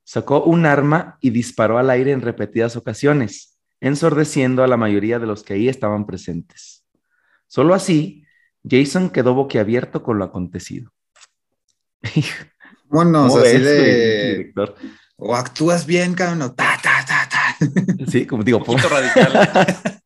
[0.03, 5.27] sacó un arma y disparó al aire en repetidas ocasiones, ensordeciendo a la mayoría de
[5.27, 6.85] los que ahí estaban presentes.
[7.47, 8.25] Solo así,
[8.67, 10.93] Jason quedó boquiabierto con lo acontecido.
[12.93, 14.53] Bueno, así de...
[15.17, 17.57] O actúas bien, cabrón, o ta, ta, ta, ta.
[18.11, 20.01] Sí, como digo, Un pues, radical.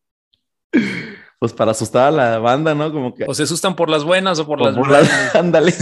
[1.39, 2.91] pues para asustar a la banda, ¿no?
[2.91, 3.25] Como que...
[3.27, 5.07] O se asustan por las buenas o por o las por malas.
[5.09, 5.73] las- Ándale.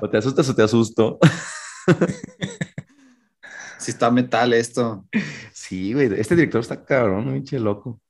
[0.00, 1.18] o te asustas o te asusto.
[3.78, 5.04] Si está metal esto.
[5.52, 8.00] Sí, güey, este director está cabrón, pinche loco.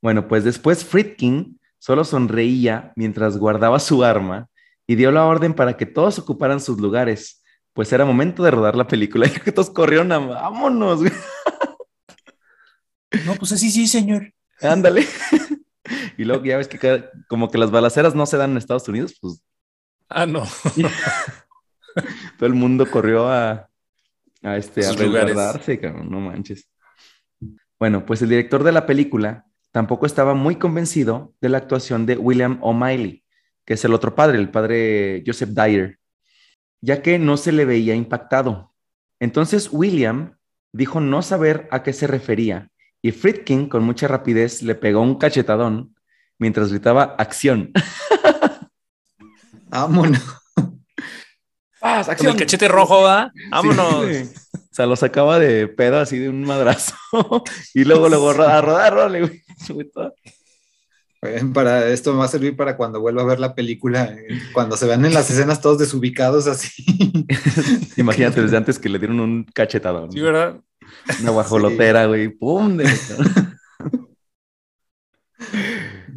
[0.00, 4.48] Bueno, pues después Friedkin solo sonreía mientras guardaba su arma
[4.86, 7.42] y dio la orden para que todos ocuparan sus lugares,
[7.72, 11.00] pues era momento de rodar la película y que todos corrieron a vámonos.
[13.26, 14.32] No, pues así sí, señor.
[14.60, 15.06] Ándale.
[16.16, 18.88] Y luego ya ves que cada- como que las balaceras no se dan en Estados
[18.88, 19.42] Unidos, pues
[20.08, 20.44] Ah, no.
[22.38, 23.68] todo el mundo corrió a,
[24.42, 26.68] a, este, a resguardarse, cabrón, no manches.
[27.78, 32.16] Bueno, pues el director de la película tampoco estaba muy convencido de la actuación de
[32.16, 33.23] William O'Malley,
[33.64, 35.98] que es el otro padre, el padre Joseph Dyer,
[36.80, 38.74] ya que no se le veía impactado.
[39.20, 40.36] Entonces William
[40.72, 42.70] dijo no saber a qué se refería
[43.04, 45.94] y Friedkin con mucha rapidez le pegó un cachetadón
[46.38, 47.70] mientras gritaba acción.
[49.68, 50.22] Vámonos.
[51.80, 53.30] ¡Paz, Con el cachete rojo, ¿va?
[53.50, 53.90] Vámonos.
[53.90, 54.22] Sí, güey.
[54.22, 56.94] O sea, lo sacaba de pedo así de un madrazo.
[57.74, 59.44] y luego, luego, a rodar, rodar, güey.
[59.68, 60.14] Güey, todo.
[61.13, 61.13] Eh,
[61.54, 64.14] Para esto me va a servir para cuando vuelva a ver la película,
[64.52, 66.84] cuando se vean en las escenas todos desubicados así.
[67.96, 70.12] Imagínate desde antes que le dieron un cachetadón.
[70.12, 70.60] Sí, ¿verdad?
[71.22, 72.28] Una guajolotera, güey.
[72.28, 72.76] ¡Pum!
[72.76, 72.84] de-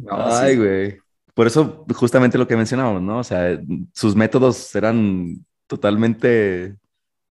[0.00, 0.58] No, Ay, sí.
[0.58, 0.98] güey.
[1.34, 3.18] Por eso, justamente lo que mencionábamos, ¿no?
[3.18, 3.60] O sea,
[3.92, 6.74] sus métodos eran totalmente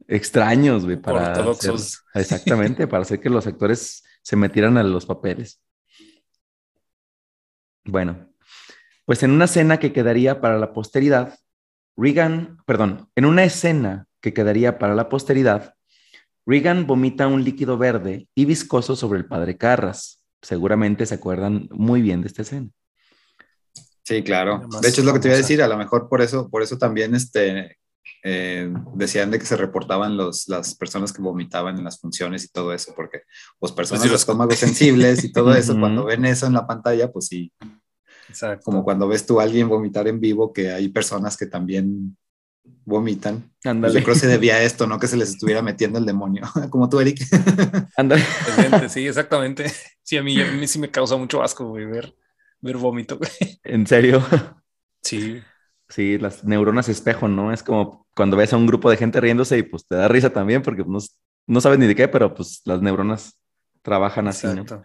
[0.08, 2.02] extraños, güey, para Ortodoxos.
[2.12, 5.60] hacer- exactamente, para hacer que los actores se metieran a los papeles.
[7.84, 8.28] Bueno,
[9.04, 11.38] pues en una escena que quedaría para la posteridad,
[11.96, 15.74] Regan, perdón, en una escena que quedaría para la posteridad,
[16.46, 20.22] Regan vomita un líquido verde y viscoso sobre el padre Carras.
[20.42, 22.68] Seguramente se acuerdan muy bien de esta escena.
[24.02, 24.66] Sí, claro.
[24.82, 25.62] De hecho, es lo que te iba a decir.
[25.62, 27.78] A lo mejor por eso, por eso también este,
[28.22, 32.48] eh, decían de que se reportaban los, las personas que vomitaban en las funciones y
[32.48, 33.22] todo eso, porque
[33.58, 36.66] pues personas sí, de los- estómagos sensibles y todo eso, cuando ven eso en la
[36.66, 37.52] pantalla, pues sí,
[38.28, 38.64] Exacto.
[38.64, 42.16] como cuando ves tú a alguien vomitar en vivo, que hay personas que también
[42.86, 43.50] vomitan.
[43.62, 45.98] Pues Ándale, yo creo que se debía a esto, no que se les estuviera metiendo
[45.98, 47.20] el demonio, como tú, Eric.
[47.96, 48.24] ándale.
[48.88, 49.70] Sí, exactamente.
[50.02, 52.14] Sí, a mí, a mí sí me causa mucho asco, güey, ver,
[52.60, 53.30] ver vómito, güey.
[53.64, 54.22] En serio.
[55.02, 55.42] Sí,
[55.88, 57.52] Sí, las neuronas espejo, ¿no?
[57.52, 60.30] Es como cuando ves a un grupo de gente riéndose y pues te da risa
[60.30, 60.98] también porque no,
[61.46, 63.38] no sabes ni de qué, pero pues las neuronas
[63.82, 64.62] trabajan así, ¿no?
[64.62, 64.84] exacto.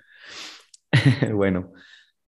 [1.34, 1.72] bueno,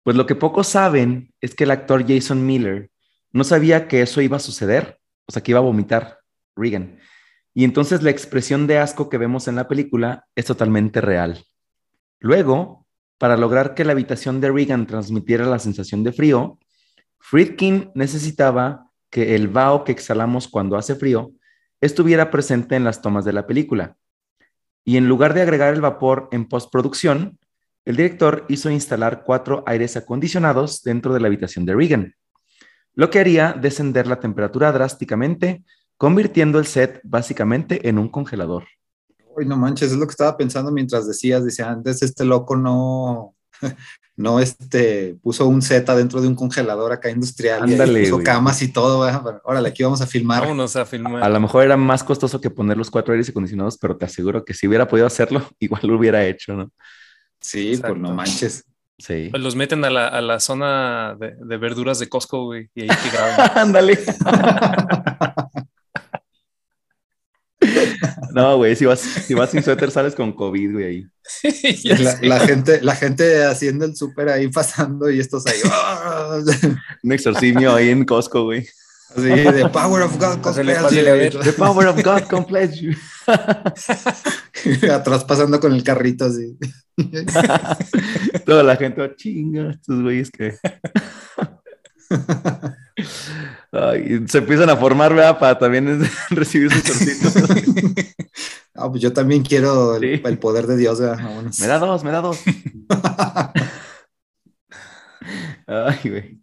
[0.03, 2.91] pues lo que pocos saben es que el actor Jason Miller
[3.32, 6.19] no sabía que eso iba a suceder, o sea, que iba a vomitar
[6.55, 6.99] Regan.
[7.53, 11.43] Y entonces la expresión de asco que vemos en la película es totalmente real.
[12.19, 12.86] Luego,
[13.17, 16.58] para lograr que la habitación de Regan transmitiera la sensación de frío,
[17.19, 21.32] Friedkin necesitaba que el vaho que exhalamos cuando hace frío
[21.82, 23.97] estuviera presente en las tomas de la película.
[24.84, 27.39] Y en lugar de agregar el vapor en postproducción,
[27.86, 32.15] el director hizo instalar cuatro aires acondicionados dentro de la habitación de Regan,
[32.93, 35.63] lo que haría descender la temperatura drásticamente,
[35.97, 38.65] convirtiendo el set básicamente en un congelador.
[39.36, 43.36] Uy, no manches, es lo que estaba pensando mientras decías, decía antes, este loco no,
[44.15, 48.26] no este, puso un Z dentro de un congelador acá industrial y Ándale, puso güey.
[48.26, 49.41] camas y todo, ¿verdad?
[49.45, 50.41] Órale, aquí vamos a filmar.
[50.41, 51.24] Vámonos a filmar.
[51.24, 54.43] A lo mejor era más costoso que poner los cuatro aires acondicionados, pero te aseguro
[54.43, 56.72] que si hubiera podido hacerlo, igual lo hubiera hecho, ¿no?
[57.39, 57.93] Sí, Exacto.
[57.93, 58.65] pues no manches.
[58.98, 59.30] Sí.
[59.32, 62.82] Pues los meten a la, a la zona de, de verduras de Costco, güey, y
[62.82, 63.58] ahí que graban.
[63.58, 63.98] Ándale.
[68.39, 71.08] No, güey, si vas, si vas sin suéter sales con COVID, güey, ahí.
[71.84, 75.60] La, la gente, la gente haciendo el súper ahí pasando y estos ahí.
[75.65, 76.39] ¡ah!
[77.04, 78.67] Un exorcismo ahí en Costco, güey.
[79.15, 80.38] Así de Power of God.
[80.91, 81.39] You.
[81.41, 82.93] The power of God completes you.
[84.91, 86.58] Atrás pasando con el carrito así.
[88.45, 90.55] Toda la gente, oh, chinga, estos güeyes que.
[93.72, 95.38] Y se empiezan a formar, ¿verdad?
[95.38, 96.01] Para también
[96.32, 97.36] recibir sus torcitos.
[98.76, 100.22] Ah, pues yo también quiero el, Sí.
[100.26, 100.99] el poder de Dios.
[100.99, 101.24] ¿verdad?
[101.24, 101.59] Vámonos.
[101.59, 102.39] Me da dos, me da dos.
[105.67, 106.39] Ay, güey.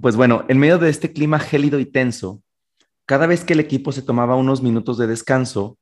[0.00, 2.42] Pues bueno, en medio de este clima gélido y tenso,
[3.06, 5.78] cada vez que el equipo se tomaba unos minutos de descanso,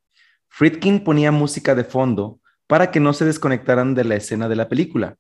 [0.49, 4.69] Friedkin ponía música de fondo para que no se desconectaran de la escena de la
[4.69, 5.17] película.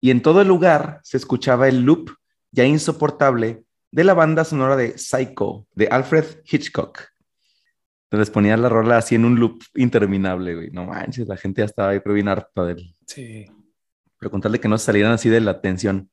[0.00, 2.10] Y en todo el lugar se escuchaba el loop
[2.52, 7.00] ya insoportable de la banda sonora de Psycho de Alfred Hitchcock.
[8.10, 10.70] les ponía la rola así en un loop interminable, güey.
[10.70, 12.94] No manches, la gente ya estaba ahí pero bien harta del...
[13.06, 13.46] Sí.
[14.18, 16.10] Pero contarle que no salieran así de la tensión.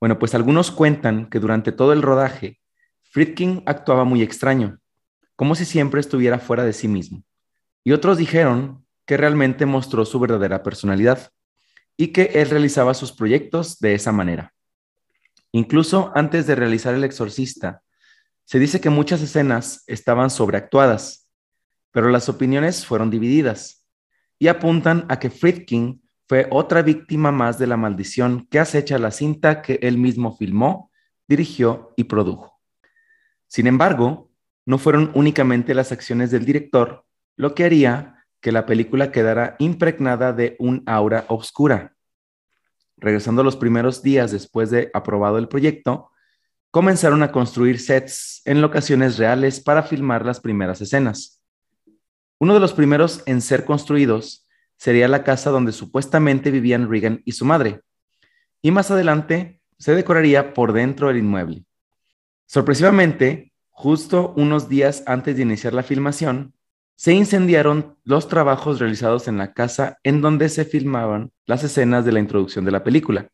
[0.00, 2.60] Bueno, pues algunos cuentan que durante todo el rodaje,
[3.02, 4.80] Friedkin actuaba muy extraño,
[5.36, 7.22] como si siempre estuviera fuera de sí mismo.
[7.84, 11.30] Y otros dijeron que realmente mostró su verdadera personalidad
[11.96, 14.54] y que él realizaba sus proyectos de esa manera.
[15.52, 17.82] Incluso antes de realizar El Exorcista,
[18.44, 21.28] se dice que muchas escenas estaban sobreactuadas,
[21.90, 23.86] pero las opiniones fueron divididas
[24.38, 29.10] y apuntan a que Friedkin fue otra víctima más de la maldición que acecha la
[29.10, 30.90] cinta que él mismo filmó,
[31.28, 32.58] dirigió y produjo.
[33.46, 34.30] Sin embargo,
[34.64, 37.04] no fueron únicamente las acciones del director
[37.36, 41.94] lo que haría que la película quedara impregnada de un aura oscura.
[43.02, 46.12] Regresando los primeros días después de aprobado el proyecto,
[46.70, 51.42] comenzaron a construir sets en locaciones reales para filmar las primeras escenas.
[52.38, 54.46] Uno de los primeros en ser construidos
[54.76, 57.80] sería la casa donde supuestamente vivían Regan y su madre,
[58.62, 61.64] y más adelante se decoraría por dentro del inmueble.
[62.46, 66.54] Sorpresivamente, justo unos días antes de iniciar la filmación,
[67.02, 72.12] se incendiaron los trabajos realizados en la casa en donde se filmaban las escenas de
[72.12, 73.28] la introducción de la película,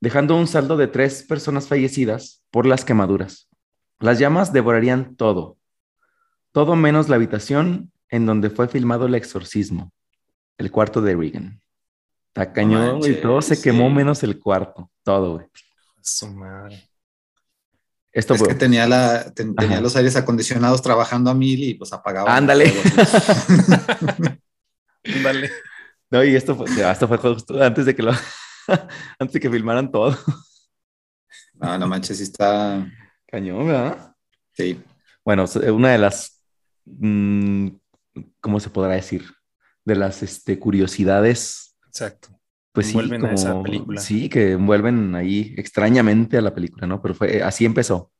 [0.00, 3.48] dejando un saldo de tres personas fallecidas por las quemaduras.
[3.98, 5.58] Las llamas devorarían todo,
[6.52, 9.92] todo menos la habitación en donde fue filmado el exorcismo,
[10.56, 11.60] el cuarto de Regan.
[12.34, 15.46] Tacañón, y todo se quemó menos el cuarto, todo, güey.
[16.02, 16.88] Su madre.
[18.16, 22.34] Esto es que tenía, la, tenía los aires acondicionados trabajando a mil y pues apagaba.
[22.34, 22.72] Ándale.
[25.04, 25.50] Ándale.
[26.10, 28.12] no, y esto fue, esto fue justo antes de que lo,
[29.18, 30.16] antes de que filmaran todo.
[31.52, 32.90] No, no manches, sí está.
[33.26, 34.14] Cañón, ¿verdad?
[34.54, 34.82] Sí.
[35.22, 35.44] Bueno,
[35.74, 36.42] una de las,
[36.86, 37.68] mm,
[38.40, 39.30] ¿cómo se podrá decir?
[39.84, 41.76] De las este, curiosidades.
[41.86, 42.35] Exacto
[42.76, 43.98] pues sí, a esa película.
[44.02, 47.00] Sí, que envuelven ahí extrañamente a la película, ¿no?
[47.00, 48.12] Pero fue, así empezó.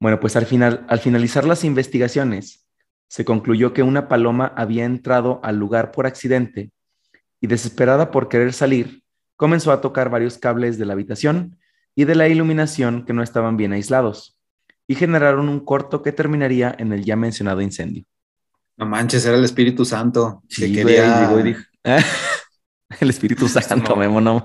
[0.00, 2.66] Bueno, pues al final, al finalizar las investigaciones,
[3.08, 6.70] se concluyó que una paloma había entrado al lugar por accidente
[7.42, 9.02] y desesperada por querer salir,
[9.36, 11.58] comenzó a tocar varios cables de la habitación
[11.94, 14.38] y de la iluminación que no estaban bien aislados
[14.86, 18.06] y generaron un corto que terminaría en el ya mencionado incendio.
[18.78, 20.42] No manches, era el Espíritu Santo.
[20.48, 21.28] Sí, quería...
[23.00, 24.44] El Espíritu Santo, Memo, no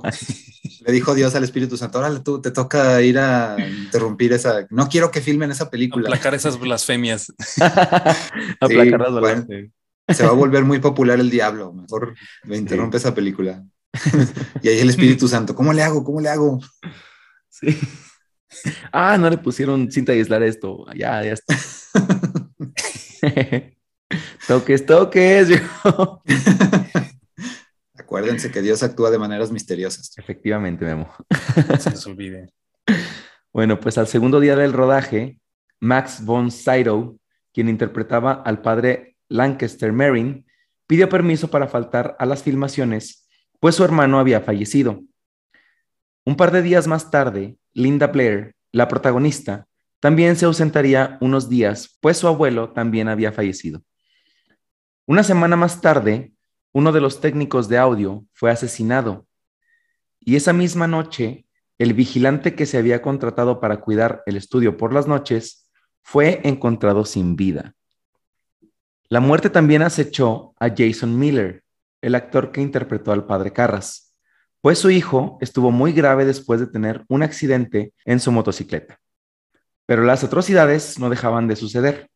[0.85, 4.67] Le dijo Dios al Espíritu Santo, órale tú, te toca ir a interrumpir esa...
[4.69, 6.07] No quiero que filmen esa película.
[6.07, 7.33] Aplacar esas blasfemias.
[8.59, 9.71] Aplacar las blasfemias.
[10.09, 13.63] se va a volver muy popular el diablo, mejor me interrumpe esa película.
[14.61, 16.03] y ahí el Espíritu Santo, ¿cómo le hago?
[16.03, 16.61] ¿Cómo le hago?
[17.49, 17.77] Sí.
[18.91, 20.85] Ah, no le pusieron cinta de aislar esto.
[20.95, 21.55] Ya, ya está.
[24.47, 25.49] toques, toques.
[25.49, 26.21] Yo.
[28.07, 30.17] Acuérdense que Dios actúa de maneras misteriosas.
[30.17, 31.13] Efectivamente, Memo.
[31.77, 32.53] se les olvide.
[33.51, 35.41] Bueno, pues al segundo día del rodaje,
[35.81, 37.19] Max von Sydow,
[37.53, 40.45] quien interpretaba al padre Lancaster Marin,
[40.87, 43.27] pidió permiso para faltar a las filmaciones,
[43.59, 45.03] pues su hermano había fallecido.
[46.23, 49.67] Un par de días más tarde, Linda Blair, la protagonista,
[49.99, 53.83] también se ausentaría unos días, pues su abuelo también había fallecido.
[55.05, 56.31] Una semana más tarde,
[56.77, 59.25] uno de los técnicos de audio fue asesinado
[60.19, 61.47] y esa misma noche
[61.79, 65.71] el vigilante que se había contratado para cuidar el estudio por las noches
[66.03, 67.73] fue encontrado sin vida.
[69.09, 71.63] La muerte también acechó a Jason Miller,
[71.99, 74.15] el actor que interpretó al padre Carras,
[74.61, 78.99] pues su hijo estuvo muy grave después de tener un accidente en su motocicleta.
[79.87, 82.11] Pero las atrocidades no dejaban de suceder.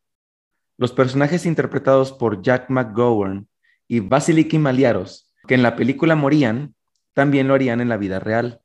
[0.78, 3.48] Los personajes interpretados por Jack McGowan
[3.92, 6.74] y Vasiliki Maliaros, que en la película morían,
[7.12, 8.62] también lo harían en la vida real,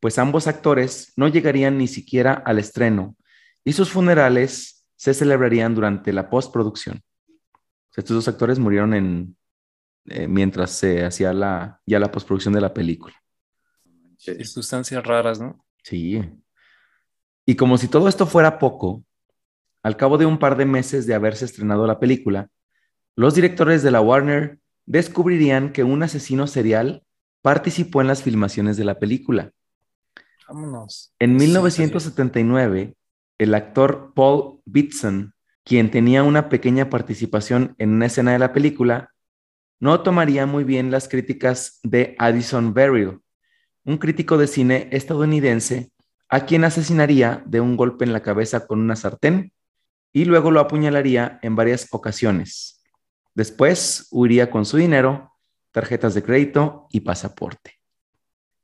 [0.00, 3.14] pues ambos actores no llegarían ni siquiera al estreno
[3.62, 7.00] y sus funerales se celebrarían durante la postproducción.
[7.96, 9.36] Estos dos actores murieron en,
[10.06, 13.14] eh, mientras se hacía la, ya la postproducción de la película.
[14.16, 15.64] Circunstancias raras, ¿no?
[15.84, 16.20] Sí.
[17.46, 19.04] Y como si todo esto fuera poco,
[19.84, 22.50] al cabo de un par de meses de haberse estrenado la película,
[23.18, 27.02] los directores de la Warner descubrirían que un asesino serial
[27.42, 29.50] participó en las filmaciones de la película.
[30.46, 31.12] Vámonos.
[31.18, 32.94] En 1979,
[33.38, 39.12] el actor Paul Bitson, quien tenía una pequeña participación en una escena de la película,
[39.80, 43.18] no tomaría muy bien las críticas de Addison Beryl,
[43.82, 45.90] un crítico de cine estadounidense
[46.28, 49.52] a quien asesinaría de un golpe en la cabeza con una sartén
[50.12, 52.77] y luego lo apuñalaría en varias ocasiones.
[53.38, 55.32] Después huiría con su dinero,
[55.70, 57.74] tarjetas de crédito y pasaporte.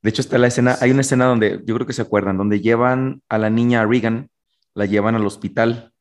[0.02, 2.60] De hecho, está la escena, hay una escena donde yo creo que se acuerdan, donde
[2.60, 4.30] llevan a la niña Regan,
[4.74, 5.92] la llevan al hospital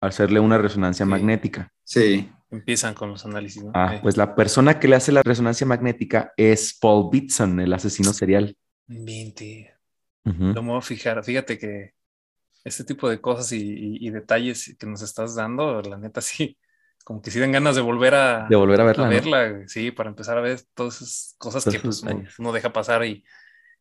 [0.00, 1.72] a hacerle una resonancia magnética.
[1.84, 2.28] Sí.
[2.50, 3.62] Empiezan con los análisis.
[3.62, 3.70] ¿no?
[3.74, 8.12] Ah, pues la persona que le hace la resonancia magnética es Paul Bitson, el asesino
[8.12, 8.56] serial.
[8.88, 9.72] 20.
[10.24, 10.44] Ujú.
[10.52, 11.22] Lo me voy a fijar.
[11.22, 11.92] Fíjate que
[12.64, 16.58] este tipo de cosas y, y- y detalles que nos estás dando, la neta sí,
[17.06, 19.62] como que sí dan ganas de volver a, De volver a a verla.
[19.68, 23.04] sí, para empezar a ver todas esas cosas Todos que pues, uno, uno deja pasar
[23.04, 23.22] y,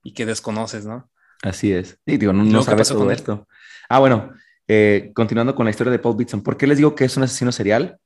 [0.03, 1.09] y que desconoces, ¿no?
[1.41, 1.99] Así es.
[2.05, 3.15] Sí, digo, no, ¿Y no luego qué sabes todo con él?
[3.15, 3.47] esto.
[3.89, 4.31] Ah, bueno,
[4.67, 7.23] eh, continuando con la historia de Paul Bitson, ¿por qué les digo que es un
[7.23, 7.97] asesino serial?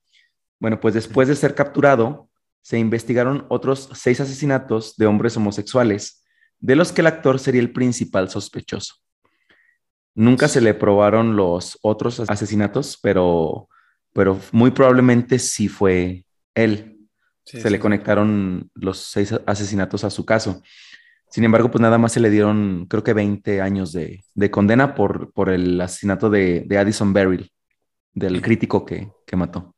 [0.58, 2.30] Bueno, pues después de ser capturado,
[2.62, 6.24] se investigaron otros seis asesinatos de hombres homosexuales,
[6.60, 8.96] de los que el actor sería el principal sospechoso.
[10.16, 13.68] Nunca se le probaron los otros asesinatos, pero,
[14.20, 16.98] pero muy probablemente sí fue él
[17.46, 17.82] Sí, se le sí.
[17.82, 20.62] conectaron los seis asesinatos a su caso.
[21.32, 24.94] Sin embargo, pues nada más se le dieron, creo que 20 años de, de condena
[24.94, 27.50] por, por el asesinato de, de Addison Beryl,
[28.14, 29.74] del crítico que, que mató.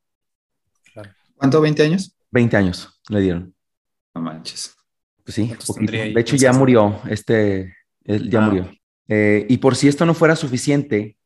[1.36, 1.62] ¿Cuánto?
[1.62, 2.16] ¿20 años?
[2.32, 3.54] 20 años le dieron.
[4.14, 4.74] No manches.
[5.24, 5.52] Pues sí.
[5.86, 7.00] De hecho, ya murió.
[7.08, 8.70] Este, él ya Ah, murió.
[9.08, 11.16] Eh, y por si esto no fuera suficiente,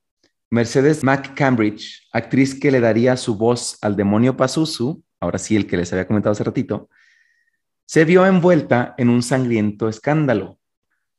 [0.50, 5.76] Mercedes McCambridge, actriz que le daría su voz al demonio Pazuzu, ahora sí el que
[5.76, 6.88] les había comentado hace ratito,
[7.84, 10.58] se vio envuelta en un sangriento escándalo.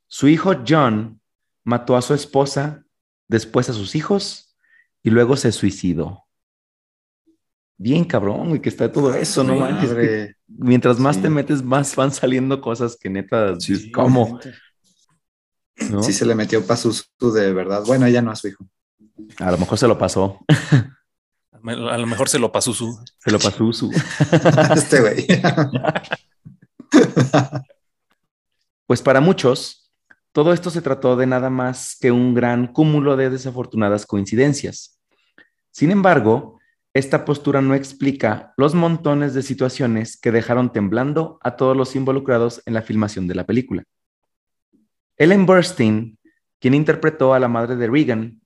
[0.06, 1.20] Su hijo John
[1.64, 2.84] mató a su esposa,
[3.28, 4.56] después a sus hijos
[5.02, 6.24] y luego se suicidó.
[7.76, 10.34] Bien cabrón, y que está todo eso, no manches.
[10.46, 11.22] Mientras más Sí.
[11.22, 14.40] te metes, más van saliendo cosas que neta, Sí, ¿cómo?
[15.90, 16.02] ¿No?
[16.02, 17.84] Sí se le metió Pazuzu de verdad.
[17.86, 18.66] Bueno, ella no a su hijo.
[19.38, 20.38] A lo mejor se lo pasó,
[21.62, 22.98] A lo mejor se lo pasó su.
[23.18, 23.90] se lo pasó su.
[24.74, 25.26] este güey.
[28.86, 29.92] Pues para muchos,
[30.32, 34.98] todo esto se trató de nada más que un gran cúmulo de desafortunadas coincidencias.
[35.70, 36.58] Sin embargo,
[36.94, 42.62] esta postura no explica los montones de situaciones que dejaron temblando a todos los involucrados
[42.66, 43.84] en la filmación de la película.
[45.16, 46.18] Ellen Burstyn,
[46.58, 48.37] quien interpretó a la madre de Regan,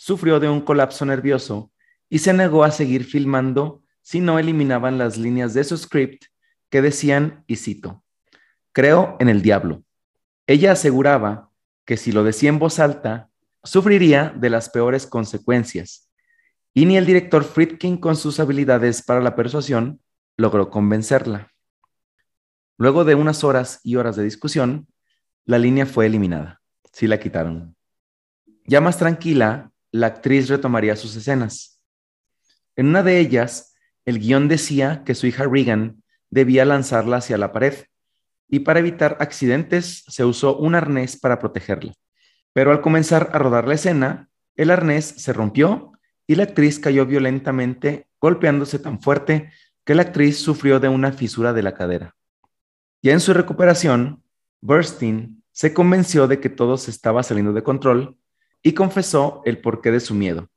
[0.00, 1.70] sufrió de un colapso nervioso
[2.08, 6.24] y se negó a seguir filmando si no eliminaban las líneas de su script
[6.70, 8.02] que decían, y cito,
[8.72, 9.84] creo en el diablo.
[10.46, 11.50] Ella aseguraba
[11.84, 13.28] que si lo decía en voz alta,
[13.62, 16.10] sufriría de las peores consecuencias.
[16.72, 20.00] Y ni el director Friedkin, con sus habilidades para la persuasión,
[20.38, 21.52] logró convencerla.
[22.78, 24.88] Luego de unas horas y horas de discusión,
[25.44, 26.62] la línea fue eliminada.
[26.90, 27.76] Sí la quitaron.
[28.64, 31.80] Ya más tranquila, la actriz retomaría sus escenas.
[32.76, 33.74] En una de ellas,
[34.04, 37.74] el guion decía que su hija Regan debía lanzarla hacia la pared
[38.48, 41.92] y para evitar accidentes se usó un arnés para protegerla.
[42.52, 45.92] Pero al comenzar a rodar la escena, el arnés se rompió
[46.26, 49.50] y la actriz cayó violentamente, golpeándose tan fuerte
[49.84, 52.14] que la actriz sufrió de una fisura de la cadera.
[53.02, 54.22] Ya en su recuperación,
[54.60, 58.16] Burstyn se convenció de que todo se estaba saliendo de control
[58.62, 60.48] y confesó el porqué de su miedo.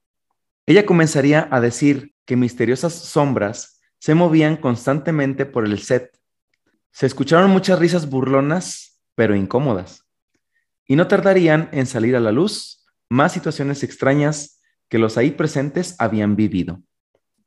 [0.66, 6.18] Ella comenzaría a decir que misteriosas sombras se movían constantemente por el set.
[6.92, 10.06] Se escucharon muchas risas burlonas, pero incómodas.
[10.88, 15.96] Y no tardarían en salir a la luz más situaciones extrañas que los ahí presentes
[16.00, 16.82] habían vivido.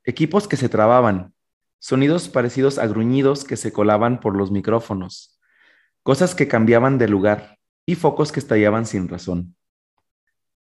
[0.03, 1.33] Equipos que se trababan,
[1.79, 5.39] sonidos parecidos a gruñidos que se colaban por los micrófonos,
[6.03, 9.56] cosas que cambiaban de lugar y focos que estallaban sin razón.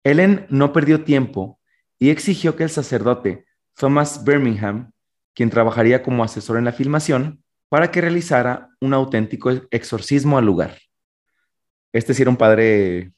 [0.03, 1.59] Ellen no perdió tiempo
[1.97, 3.45] y exigió que el sacerdote
[3.75, 4.91] Thomas Birmingham,
[5.33, 10.77] quien trabajaría como asesor en la filmación, para que realizara un auténtico exorcismo al lugar.
[11.93, 13.11] Este sí era un padre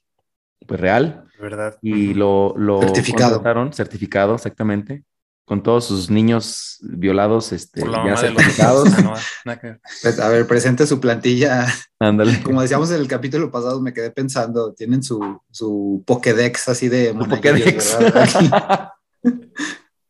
[0.68, 1.78] pues, real ¿Verdad?
[1.82, 3.34] y lo, lo Certificado.
[3.34, 5.04] contrataron, certificado exactamente,
[5.52, 8.88] con todos sus niños violados este, Por la ya certificados.
[8.94, 9.54] Ah, no.
[10.02, 11.68] Pues, a ver, presente su plantilla.
[12.00, 12.42] Ándale.
[12.42, 17.14] Como decíamos en el capítulo pasado, me quedé pensando, tienen su, su Pokédex así de
[17.14, 17.98] Pokédex.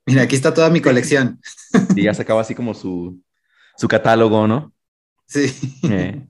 [0.06, 1.42] Mira, aquí está toda mi colección.
[1.96, 3.20] y ya sacaba así como su,
[3.78, 4.72] su catálogo, ¿no?
[5.26, 5.52] Sí.
[5.90, 6.24] Eh,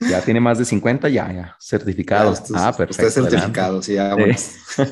[0.00, 2.40] ya tiene más de 50, ya, ya, certificados.
[2.40, 3.30] Usted- ah, usted perfecto.
[3.30, 4.24] certificado, sí, adelante.
[4.24, 4.36] bueno.
[4.36, 4.82] Sí.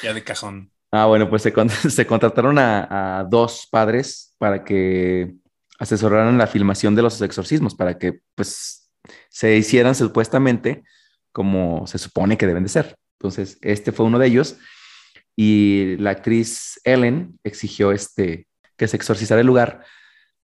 [0.02, 0.72] Ya de cajón.
[0.92, 5.34] Ah, bueno, pues se, con- se contrataron a, a dos padres para que
[5.78, 8.90] asesoraran la filmación de los exorcismos, para que pues
[9.30, 10.84] se hicieran supuestamente
[11.32, 12.96] como se supone que deben de ser.
[13.18, 14.56] Entonces, este fue uno de ellos.
[15.36, 19.84] y la actriz Ellen exigió este, que se exorcizara el lugar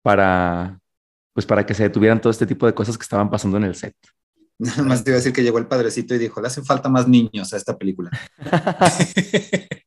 [0.04, 0.80] para,
[1.34, 3.76] pues para que se detuvieran todo este tipo de cosas que estaban pasando en el
[3.76, 3.96] set.
[4.60, 6.90] Nada más te iba a decir que llegó el padrecito y dijo, le hacen falta
[6.90, 8.12] más niños a esta película.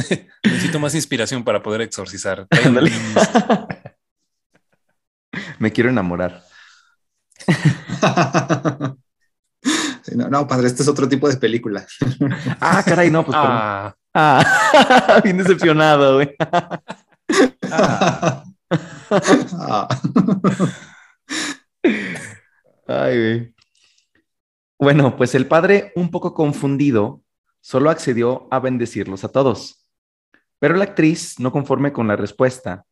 [0.44, 2.46] Necesito más inspiración para poder exorcizar.
[5.58, 6.42] Me quiero enamorar.
[10.14, 11.86] no, padre, este es otro tipo de película.
[12.60, 13.36] ah, caray, no, pues.
[13.38, 16.34] Ah, ah bien decepcionado, güey.
[17.70, 18.44] ah.
[22.86, 23.54] Ay, güey.
[24.78, 27.22] Bueno, pues el padre, un poco confundido,
[27.60, 29.79] solo accedió a bendecirlos a todos.
[30.60, 32.84] Pero la actriz, no conforme con la respuesta,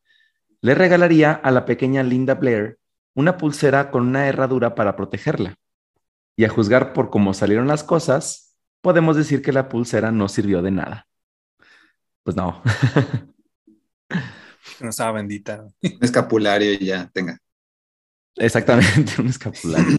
[0.60, 2.78] le regalaría a la pequeña Linda Blair
[3.14, 5.56] una pulsera con una herradura para protegerla.
[6.36, 10.62] Y a juzgar por cómo salieron las cosas, podemos decir que la pulsera no sirvió
[10.62, 11.06] de nada.
[12.22, 12.62] Pues no.
[14.80, 15.66] no estaba bendita.
[15.82, 17.38] Un escapulario y ya, tenga.
[18.36, 19.98] Exactamente, un escapulario.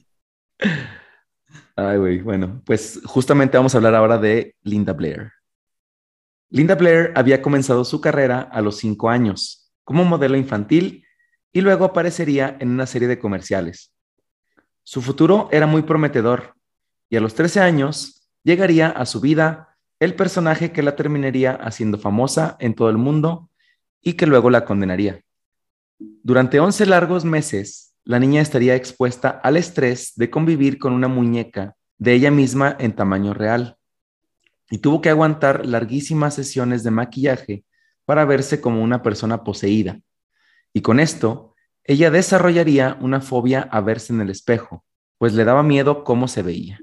[1.75, 5.31] Ay, güey, bueno, pues justamente vamos a hablar ahora de Linda Blair.
[6.51, 11.05] Linda Blair había comenzado su carrera a los cinco años como modelo infantil
[11.53, 13.93] y luego aparecería en una serie de comerciales.
[14.83, 16.55] Su futuro era muy prometedor
[17.07, 21.99] y a los 13 años llegaría a su vida el personaje que la terminaría haciendo
[21.99, 23.49] famosa en todo el mundo
[24.01, 25.21] y que luego la condenaría.
[25.99, 31.75] Durante 11 largos meses, la niña estaría expuesta al estrés de convivir con una muñeca
[31.99, 33.78] de ella misma en tamaño real
[34.69, 37.63] y tuvo que aguantar larguísimas sesiones de maquillaje
[38.05, 39.99] para verse como una persona poseída.
[40.73, 44.85] Y con esto, ella desarrollaría una fobia a verse en el espejo,
[45.17, 46.79] pues le daba miedo cómo se veía.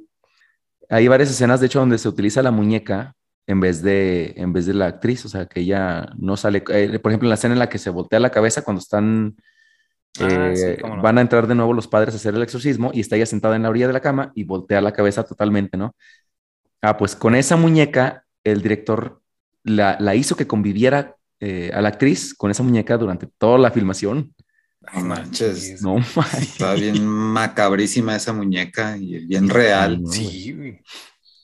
[0.89, 3.15] Hay varias escenas, de hecho, donde se utiliza la muñeca
[3.47, 6.99] en vez de, en vez de la actriz, o sea, que ella no sale, eh,
[6.99, 9.37] por ejemplo, en la escena en la que se voltea la cabeza cuando están
[10.21, 13.17] Ah, eh, van a entrar de nuevo los padres a hacer el exorcismo y está
[13.17, 15.95] ella sentada en la orilla de la cama y voltea la cabeza totalmente, ¿no?
[16.83, 19.21] Ah, pues con esa muñeca el director
[19.65, 24.35] la, hizo que conviviera eh, a la actriz con esa muñeca durante toda la filmación.
[24.95, 25.83] No manches.
[25.83, 25.99] No
[26.39, 30.01] Está bien macabrísima esa muñeca y bien real.
[30.11, 30.79] sí,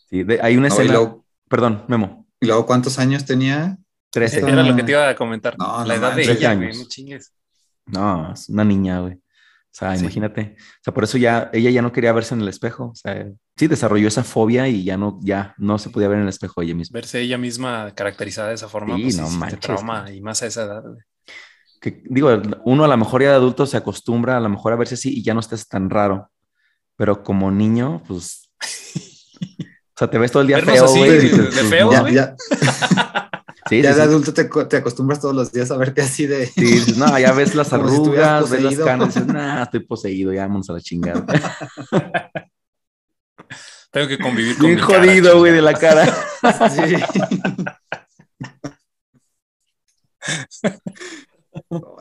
[0.08, 1.16] sí hay una escena.
[1.48, 2.26] Perdón, Memo.
[2.40, 3.78] ¿Y luego cuántos años tenía?
[4.10, 4.40] Trece.
[4.40, 5.56] Era lo que te iba a comentar.
[5.58, 6.78] la edad de ella, años.
[6.78, 7.32] no chingues.
[7.86, 9.14] No, es una niña, güey.
[9.14, 10.56] O sea, imagínate.
[10.58, 12.90] O sea, por eso ya ella ya no quería verse en el espejo.
[12.90, 13.26] O sea,
[13.56, 16.62] sí desarrolló esa fobia y ya no, ya no se podía ver en el espejo
[16.62, 16.94] ella misma.
[16.94, 20.46] Verse ella misma caracterizada de esa forma, sí, pues, no manches, trauma y más a
[20.46, 20.82] esa edad.
[21.80, 22.30] Que, digo,
[22.64, 25.18] uno a lo mejor ya de adulto se acostumbra a lo mejor a verse así
[25.18, 26.30] y ya no estás tan raro.
[26.96, 28.50] Pero como niño, pues.
[28.60, 31.28] o sea, te ves todo el día feo, güey.
[31.28, 31.28] De,
[31.64, 32.14] feo, güey.
[32.14, 32.36] ya
[33.70, 36.46] de adulto te, acostumbras todos los días a verte así de.
[36.46, 40.68] Sí, no, ya ves las arrugas, ves las canas, dices, nah, estoy poseído, ya vamos
[40.70, 41.24] a la chingada.
[43.92, 46.06] Tengo que convivir con Bien jodido, güey, de la cara.
[46.70, 46.80] sí.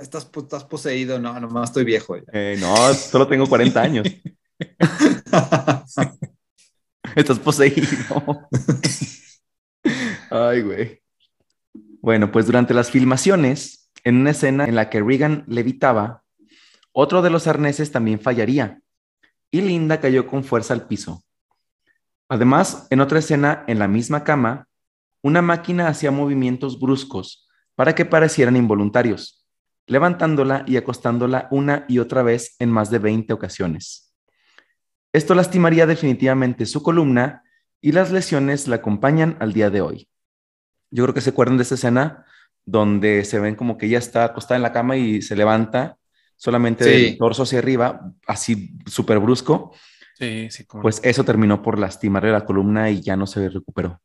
[0.02, 2.16] estás, estás, poseído, no, nomás estoy viejo.
[2.32, 4.08] Eh, no, solo tengo 40 años.
[7.16, 8.48] estás poseído.
[10.30, 11.02] Ay, güey.
[12.02, 16.24] Bueno, pues durante las filmaciones, en una escena en la que Regan levitaba,
[16.94, 18.82] otro de los arneses también fallaría
[19.52, 21.22] y Linda cayó con fuerza al piso.
[22.32, 24.70] Además, en otra escena, en la misma cama,
[25.22, 29.46] una máquina hacía movimientos bruscos para que parecieran involuntarios,
[29.86, 34.14] levantándola y acostándola una y otra vez en más de 20 ocasiones.
[35.12, 37.44] Esto lastimaría definitivamente su columna
[37.82, 40.08] y las lesiones la acompañan al día de hoy.
[40.90, 42.26] Yo creo que se acuerdan de esa escena
[42.64, 45.98] donde se ven como que ella está acostada en la cama y se levanta
[46.38, 49.74] solamente del torso hacia arriba, así súper brusco.
[50.22, 50.66] Sí, sí.
[50.84, 54.00] Pues eso terminó por lastimarle la columna y ya no se recuperó.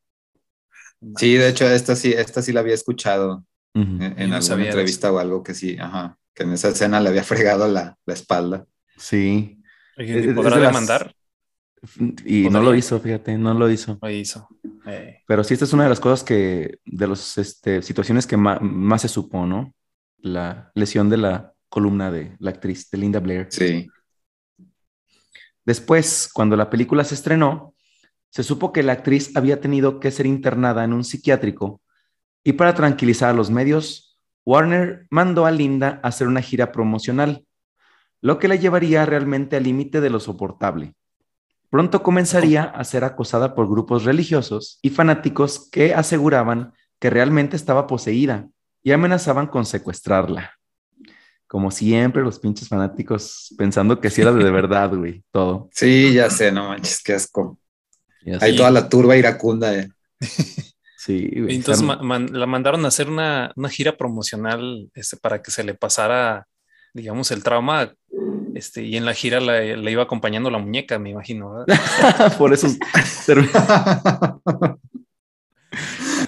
[1.17, 3.45] Sí, de hecho, esta sí, esta sí la había escuchado
[3.75, 7.69] en, alguna entrevista o algo que sí, ajá, que en esa escena le había fregado
[7.69, 8.65] la, la espalda.
[8.97, 9.61] Sí.
[10.35, 11.15] ¿Podrá demandar?
[12.25, 13.99] Y no lo hizo, fíjate, no lo hizo.
[14.01, 14.49] Lo hizo.
[14.87, 15.23] Eh.
[15.27, 19.03] Pero sí, esta es una de las cosas que, de las este, situaciones que más,
[19.03, 19.75] se supo, ¿no?
[20.17, 23.49] La lesión de la columna de la actriz, de Linda Blair.
[23.51, 23.87] Sí.
[25.67, 27.75] Después, cuando la película se estrenó,
[28.31, 31.81] se supo que la actriz había tenido que ser internada en un psiquiátrico
[32.45, 37.45] y para tranquilizar a los medios, Warner mandó a Linda a hacer una gira promocional,
[38.23, 40.95] lo que la llevaría realmente al límite de lo soportable.
[41.69, 47.89] pronto comenzaría a ser acosada por grupos religiosos y fanáticos que aseguraban que realmente estaba
[47.89, 48.49] poseída
[48.85, 50.56] y amenazaban con secuestrarla.
[51.47, 55.69] Como siempre, los pinches fanáticos pensando que sí era de verdad, güey, todo.
[55.73, 57.59] Sí, ya sé, no manches, qué asco.
[58.41, 59.75] Hay toda la turba iracunda.
[59.75, 59.89] Eh.
[60.97, 61.55] Sí, güey.
[61.55, 66.49] Entonces la mandaron a hacer una, gira promocional este, para que se le pasara,
[66.93, 67.95] digamos, el trauma.
[68.57, 71.65] Este, y en la gira le iba acompañando la muñeca, me imagino.
[72.39, 72.67] Por eso.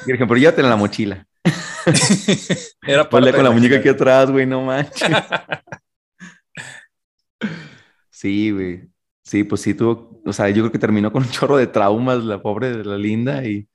[0.07, 1.27] Pero llévate en la mochila.
[2.87, 5.01] Era Ponle con la, muñeca aquí atrás, güey, no manches.
[8.11, 8.89] sí, güey.
[9.23, 12.25] Sí, pues sí tuvo, o sea, yo creo que terminó con un chorro de traumas
[12.25, 13.69] la pobre de la linda y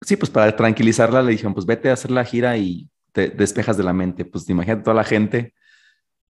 [0.00, 3.76] sí, pues para tranquilizarla le dijeron, pues vete a hacer la gira y te despejas
[3.76, 4.24] de la mente.
[4.24, 5.54] Pues imagínate toda la gente,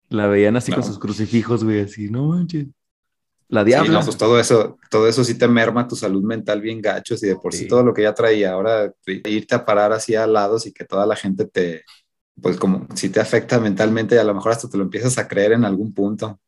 [0.08, 2.66] la veían así con sus crucifijos, güey, así, no manches.
[3.50, 4.00] La diabla.
[4.00, 7.26] Sí, pues todo eso, todo eso sí te merma tu salud mental bien gachos y
[7.26, 7.66] de por sí.
[7.66, 8.52] todo lo que ya traía.
[8.52, 11.84] Ahora irte a parar así a lados y que toda la gente te,
[12.40, 15.26] pues como si te afecta mentalmente y a lo mejor hasta te lo empiezas a
[15.26, 16.40] creer en algún punto.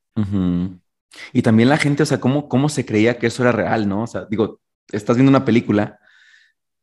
[1.33, 4.05] Y también la gente, o sea, ¿cómo, cómo se creía que eso era real, ¿no?
[4.05, 4.61] O sea, digo,
[4.93, 5.99] estás viendo una película,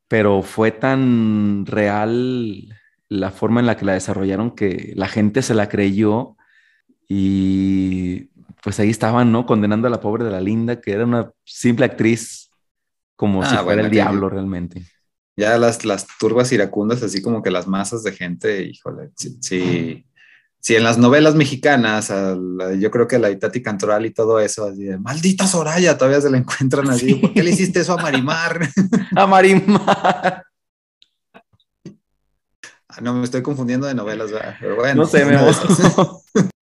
[0.10, 2.68] pero fue tan real
[3.08, 6.36] la forma en la que la desarrollaron que la gente se la creyó
[7.08, 8.29] y
[8.62, 9.46] pues ahí estaban, ¿no?
[9.46, 12.50] Condenando a la pobre de la linda, que era una simple actriz,
[13.16, 14.84] como si ah, fuera el diablo realmente.
[15.36, 20.06] Ya las, las turbas iracundas, así como que las masas de gente, híjole, sí.
[20.60, 22.14] sí, en las novelas mexicanas,
[22.78, 26.30] yo creo que la Itati Cantoral y todo eso, así de maldita Soraya, todavía se
[26.30, 27.16] la encuentran así.
[27.16, 28.68] ¿Por qué le hiciste eso a Marimar?
[29.16, 30.44] a Marimar.
[32.90, 35.04] Ah, no, me estoy confundiendo de novelas, pero bueno.
[35.04, 35.38] No sé, me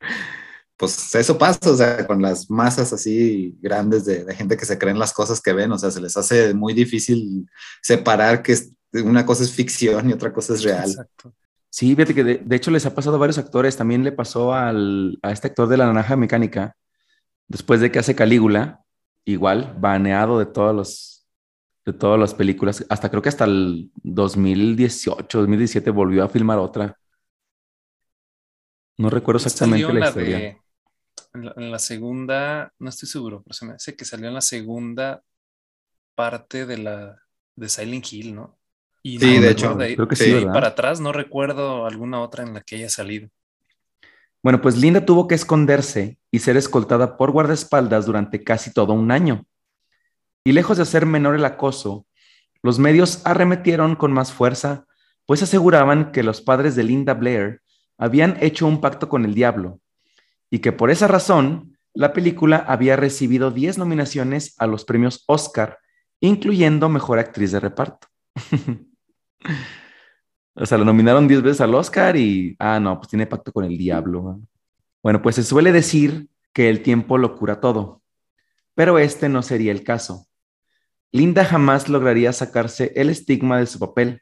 [0.77, 4.99] pues eso pasa, o sea, con las masas así grandes de, gente que se creen
[4.99, 7.49] las cosas que ven, o sea, se les hace muy difícil
[7.81, 8.55] separar que
[8.93, 10.89] una cosa es ficción y otra cosa es real.
[10.89, 11.33] Exacto.
[11.69, 15.17] Sí, fíjate que de, hecho les ha pasado a varios actores, también le pasó al,
[15.23, 16.75] a este actor de la naranja mecánica,
[17.47, 18.83] después de que hace Calígula,
[19.25, 21.13] igual, baneado de todos los
[21.85, 26.97] de todas las películas, hasta creo que hasta el 2018, 2017 volvió a filmar otra.
[28.97, 30.57] No recuerdo exactamente la, historia.
[31.55, 35.21] En la, segunda, no estoy seguro, pero se me hace que salió en la segunda
[36.15, 37.21] parte de la
[37.55, 38.57] de Silent Hill, ¿no?
[39.03, 42.61] Y sí, de hecho, creo que sí, para atrás no recuerdo alguna otra en la
[42.61, 43.29] que haya salido.
[44.43, 49.11] Bueno, pues Linda tuvo que esconderse y ser escoltada por guardaespaldas durante casi todo un
[49.11, 49.45] año.
[50.43, 52.05] Y lejos de hacer menor el acoso,
[52.61, 54.85] los medios arremetieron con más fuerza,
[55.25, 57.61] pues aseguraban que los padres de Linda Blair
[57.97, 59.79] habían hecho un pacto con el diablo
[60.49, 65.79] y que por esa razón la película había recibido 10 nominaciones a los premios Oscar,
[66.19, 68.07] incluyendo Mejor Actriz de Reparto.
[70.53, 73.65] o sea, lo nominaron 10 veces al Oscar y, ah, no, pues tiene pacto con
[73.65, 74.39] el diablo.
[75.01, 78.03] Bueno, pues se suele decir que el tiempo lo cura todo,
[78.75, 80.27] pero este no sería el caso.
[81.11, 84.21] Linda jamás lograría sacarse el estigma de su papel.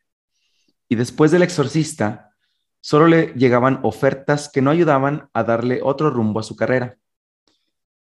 [0.88, 2.35] Y después del exorcista,
[2.86, 7.00] solo le llegaban ofertas que no ayudaban a darle otro rumbo a su carrera.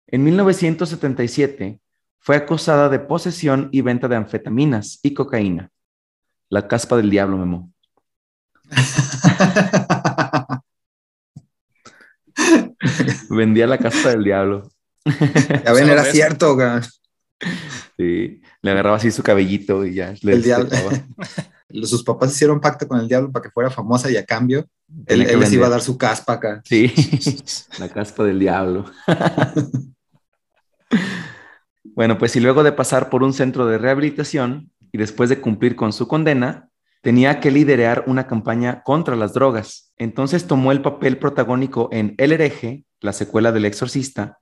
[0.06, 1.80] En 1977
[2.20, 5.72] fue acusada de posesión y venta de anfetaminas y cocaína.
[6.50, 7.74] La caspa del diablo, Memo.
[13.32, 14.70] Vendía la caspa del diablo.
[15.66, 16.56] Ya ven, era cierto,
[17.98, 20.14] Sí, le agarraba así su cabellito y ya.
[20.22, 20.70] Le el diablo.
[21.84, 24.68] sus papás hicieron pacto con el diablo para que fuera famosa y a cambio
[25.06, 26.62] él, les iba a dar su caspa acá.
[26.66, 26.92] Sí,
[27.80, 28.86] la caspa del diablo.
[31.84, 35.76] bueno, pues y luego de pasar por un centro de rehabilitación y después de cumplir
[35.76, 36.70] con su condena,
[37.02, 39.94] tenía que liderar una campaña contra las drogas.
[39.98, 44.40] Entonces tomó el papel protagónico en El hereje, la secuela del exorcista,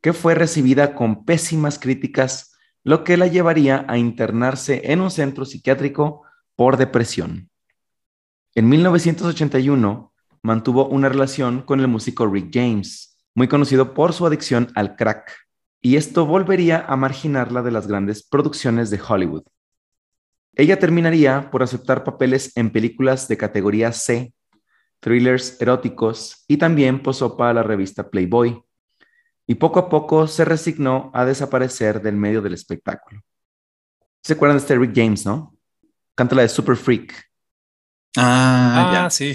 [0.00, 2.52] que fue recibida con pésimas críticas,
[2.82, 6.22] lo que la llevaría a internarse en un centro psiquiátrico
[6.56, 7.50] por depresión.
[8.54, 14.70] En 1981 mantuvo una relación con el músico Rick James, muy conocido por su adicción
[14.74, 15.32] al crack,
[15.80, 19.44] y esto volvería a marginarla de las grandes producciones de Hollywood.
[20.54, 24.32] Ella terminaría por aceptar papeles en películas de categoría C,
[25.00, 28.62] thrillers eróticos y también posó para la revista Playboy,
[29.46, 33.20] y poco a poco se resignó a desaparecer del medio del espectáculo.
[34.22, 35.53] ¿Se acuerdan de este Rick James, no?
[36.14, 37.12] Canta la de Super Freak.
[38.16, 39.34] Ah, ah sí.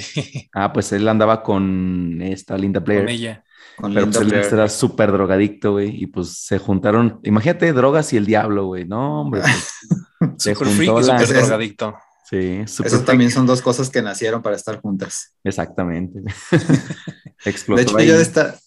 [0.53, 3.01] Ah, pues él andaba con esta Linda Blair.
[3.01, 3.43] Con ella.
[3.77, 8.17] Con Pero pues él era súper drogadicto, güey, y pues se juntaron, imagínate drogas y
[8.17, 9.41] el diablo, güey, no, hombre.
[9.41, 11.23] Pues, se juntó la...
[11.23, 11.95] drogadicto.
[12.29, 15.35] Sí, Esas también son dos cosas que nacieron para estar juntas.
[15.43, 16.21] Exactamente.
[17.45, 18.59] Explotó de hecho, yo de esta,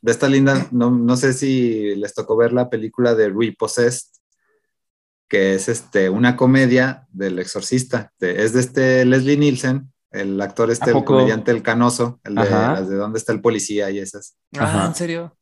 [0.00, 4.17] de esta linda, no, no, sé si les tocó ver la película de Repossessed,
[5.28, 8.12] que es este, una comedia del exorcista.
[8.20, 12.88] es de este Leslie Nielsen, el actor este, el comediante El Canoso, el de las
[12.88, 14.36] de dónde está el policía y esas.
[14.58, 15.36] Ah, ¿en serio?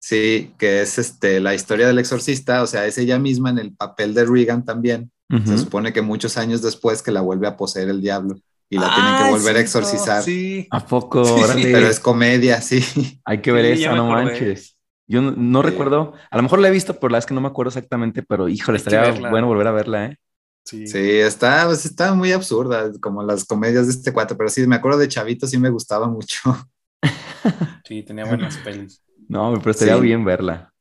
[0.00, 3.74] Sí, que es este, la historia del exorcista, o sea, es ella misma en el
[3.74, 5.12] papel de Regan también.
[5.46, 8.92] Se supone que muchos años después que la vuelve a poseer el diablo y la
[8.92, 10.24] tienen que volver a exorcizar.
[10.24, 10.66] Sí.
[10.72, 11.22] ¿A poco?
[11.62, 13.20] pero es comedia, sí.
[13.24, 14.76] Hay que ver eso, no manches.
[15.10, 17.48] Yo no, recuerdo, a lo mejor la he visto, pero la es que no me
[17.48, 20.16] acuerdo exactamente, pero híjole, estaría bueno volver a verla, ¿eh?
[20.64, 24.64] Sí, sí está, pues, está muy absurda, como las comedias de este cuate, pero sí,
[24.68, 26.40] me acuerdo de Chavito, sí me gustaba mucho.
[27.84, 29.02] Sí, tenía buenas pelis.
[29.26, 30.72] No, pero estaría bien verla.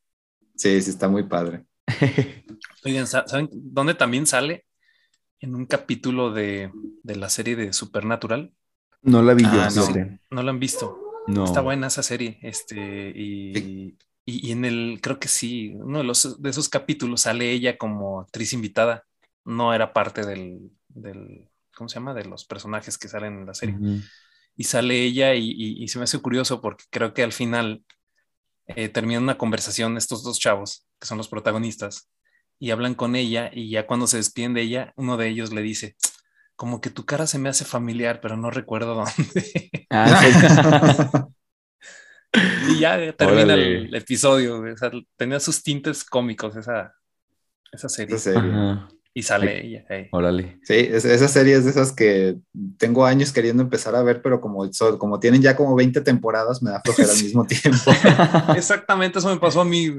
[0.56, 1.66] Sí, sí, está muy padre.
[2.86, 4.66] Oigan, ¿saben dónde también sale?
[5.40, 6.70] En un capítulo de,
[7.04, 8.54] la serie de Supernatural.
[9.02, 11.00] No la vi yo, ah, no, no la han visto.
[11.26, 11.46] No.
[11.46, 12.38] Está buena esa serie.
[12.44, 13.98] Este, y,
[14.30, 18.22] y, en el, creo que sí, uno de, los, de esos capítulos sale ella como
[18.22, 19.06] actriz invitada.
[19.46, 22.14] No era parte del, del ¿cómo se llama?
[22.14, 23.78] De los personajes que salen en la serie.
[24.56, 27.84] Y sale ella y, y, se me hace curioso porque creo que al final
[28.68, 32.10] eh, termina una conversación estos dos chavos, que son los protagonistas,
[32.60, 35.62] y hablan con ella y ya cuando se despiden de ella, uno de ellos le
[35.62, 35.96] dice,
[36.58, 39.72] como que tu cara se me hace familiar, pero no recuerdo dónde.
[39.90, 41.28] Ah,
[42.34, 44.64] y ya termina el episodio.
[45.16, 46.94] tenía sus tintes cómicos esa,
[47.72, 48.18] esa serie.
[49.12, 49.86] Y sale ella.
[50.12, 50.60] Órale.
[50.64, 52.38] Sí, esa serie es de esas que
[52.78, 56.72] tengo años queriendo empezar a ver, pero como, como tienen ya como 20 temporadas, me
[56.72, 57.92] da flojera al mismo tiempo.
[58.56, 59.90] Exactamente, eso me pasó a mí.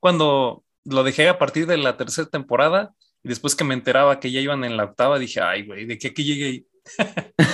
[0.00, 4.30] cuando lo dejé a partir de la tercera temporada y después que me enteraba que
[4.30, 6.66] ya iban en la octava, dije, ay, güey, ¿de qué aquí llegué ahí?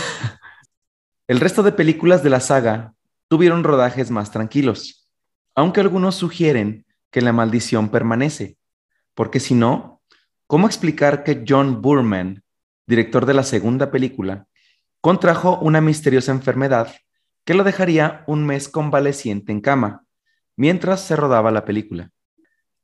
[1.28, 2.94] El resto de películas de la saga
[3.32, 5.08] tuvieron rodajes más tranquilos,
[5.54, 8.58] aunque algunos sugieren que la maldición permanece,
[9.14, 10.02] porque si no,
[10.46, 12.44] ¿cómo explicar que John Burman,
[12.86, 14.48] director de la segunda película,
[15.00, 16.94] contrajo una misteriosa enfermedad
[17.46, 20.04] que lo dejaría un mes convaleciente en cama,
[20.54, 22.10] mientras se rodaba la película?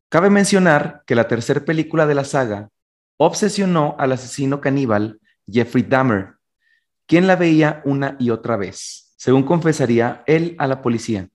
[0.08, 2.70] Cabe mencionar que la tercera película de la saga
[3.18, 6.36] obsesionó al asesino caníbal Jeffrey Dahmer,
[7.04, 11.28] quien la veía una y otra vez según confesaría él a la policía.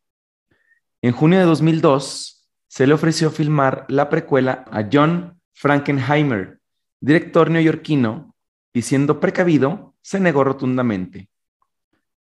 [1.04, 6.60] En junio de 2002, se le ofreció filmar la precuela a John Frankenheimer,
[7.00, 8.34] director neoyorquino,
[8.74, 11.30] y siendo precavido, se negó rotundamente.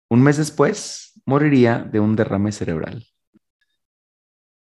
[0.08, 3.06] Un mes después, moriría de un derrame cerebral.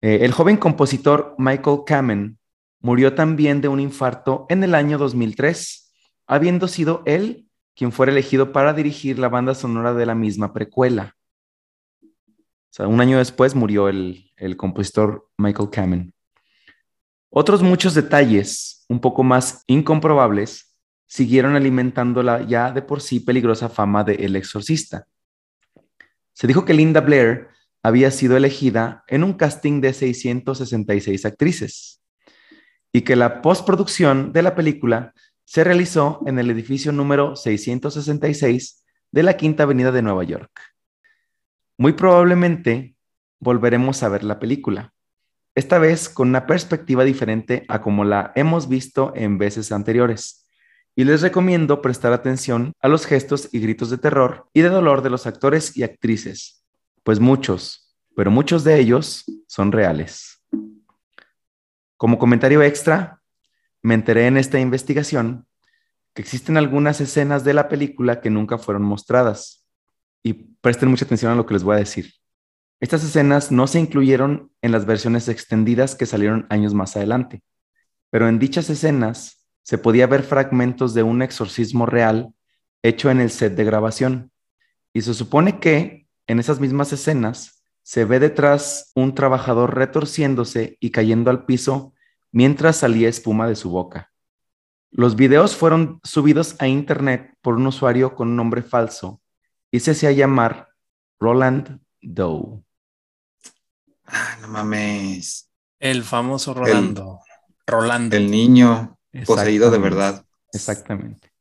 [0.00, 2.38] Eh, el joven compositor Michael Kamen
[2.80, 5.92] murió también de un infarto en el año 2003,
[6.26, 7.47] habiendo sido él
[7.78, 11.14] quien fuera elegido para dirigir la banda sonora de la misma precuela.
[12.02, 12.08] O
[12.70, 16.12] sea, un año después murió el, compositor Michael Kamen.
[17.30, 20.76] Otros muchos detalles, un poco más incomprobables,
[21.06, 25.06] siguieron alimentando la ya de por sí peligrosa fama de El Exorcista.
[26.32, 27.46] Se dijo que Linda Blair
[27.84, 32.02] había sido elegida en un casting de 666 actrices
[32.92, 35.14] y que la postproducción de la película
[35.48, 40.50] se realizó en el edificio número 666 de la Quinta Avenida de Nueva York.
[41.78, 42.96] Muy probablemente
[43.40, 44.92] volveremos a ver la película,
[45.54, 50.46] esta vez con una perspectiva diferente a como la hemos visto en veces anteriores.
[50.94, 55.00] Y les recomiendo prestar atención a los gestos y gritos de terror y de dolor
[55.00, 56.62] de los actores y actrices,
[57.04, 60.44] pues muchos, pero muchos de ellos son reales.
[61.96, 63.17] Como comentario extra,
[63.88, 65.46] me enteré en esta investigación
[66.12, 69.66] que existen algunas escenas de la película que nunca fueron mostradas.
[70.22, 72.12] Y presten mucha atención a lo que les voy a decir.
[72.80, 77.42] Estas escenas no se incluyeron en las versiones extendidas que salieron años más adelante,
[78.10, 82.34] pero en dichas escenas se podía ver fragmentos de un exorcismo real
[82.82, 84.30] hecho en el set de grabación.
[84.92, 90.90] Y se supone que en esas mismas escenas se ve detrás un trabajador retorciéndose y
[90.90, 91.94] cayendo al piso
[92.32, 94.12] mientras salía espuma de su boca.
[94.90, 99.20] Los videos fueron subidos a internet por un usuario con un nombre falso
[99.70, 100.68] y se hacía llamar
[101.20, 102.62] Roland Doe.
[104.06, 105.50] Ah, no mames.
[105.78, 107.20] El famoso Rolando.
[107.66, 108.16] Rolando.
[108.16, 110.24] El niño poseído de verdad.
[110.52, 111.32] Exactamente.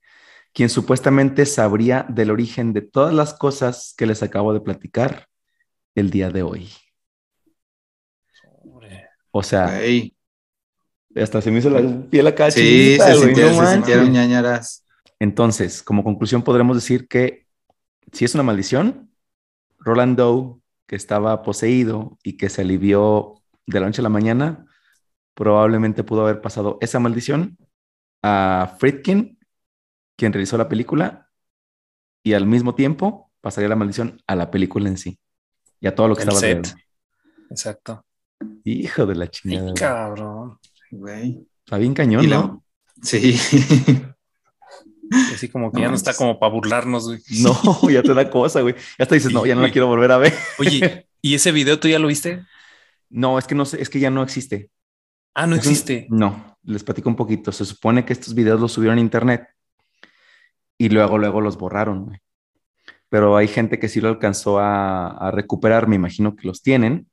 [0.53, 5.27] Quien supuestamente sabría del origen de todas las cosas que les acabo de platicar
[5.95, 6.69] el día de hoy.
[9.31, 9.79] O sea.
[11.21, 14.83] Hasta se me hizo la piel acá Sí, se, sintieron, no se sintieron ñañaras.
[15.19, 17.47] Entonces, como conclusión, podremos decir que
[18.11, 19.11] si es una maldición,
[19.79, 24.65] Roland Doe, que estaba poseído y que se alivió de la noche a la mañana,
[25.33, 27.57] probablemente pudo haber pasado esa maldición
[28.23, 29.37] a Friedkin,
[30.15, 31.29] quien realizó la película,
[32.23, 35.19] y al mismo tiempo pasaría la maldición a la película en sí
[35.79, 36.57] y a todo lo que El estaba set.
[36.57, 36.81] alrededor.
[37.49, 38.05] Exacto.
[38.63, 39.61] Hijo de la Ay, chingada.
[39.63, 39.73] güey.
[39.75, 40.57] cabrón.
[40.91, 41.45] Güey.
[41.65, 42.63] Está bien cañón, Y la- ¿no?
[43.01, 43.37] Sí.
[45.33, 47.19] Así como que No ya no está como para burlarnos, güey.
[47.41, 47.53] No,
[47.89, 48.75] ya te da cosa, güey.
[48.97, 50.33] Ya hasta dices, no, ya no la quiero volver a ver.
[50.59, 52.43] Oye, ¿y ese video tú ya lo viste?
[53.09, 54.69] No, es que no sé, es que ya no existe.
[55.33, 56.07] Ah, no Es un- existe.
[56.09, 57.51] No, les platico un poquito.
[57.51, 59.47] Se supone que estos videos los subieron a internet
[60.77, 62.05] y luego, luego los borraron.
[62.05, 62.19] güey.
[63.09, 67.07] Pero hay gente que sí lo alcanzó a, a recuperar, me imagino que los tienen.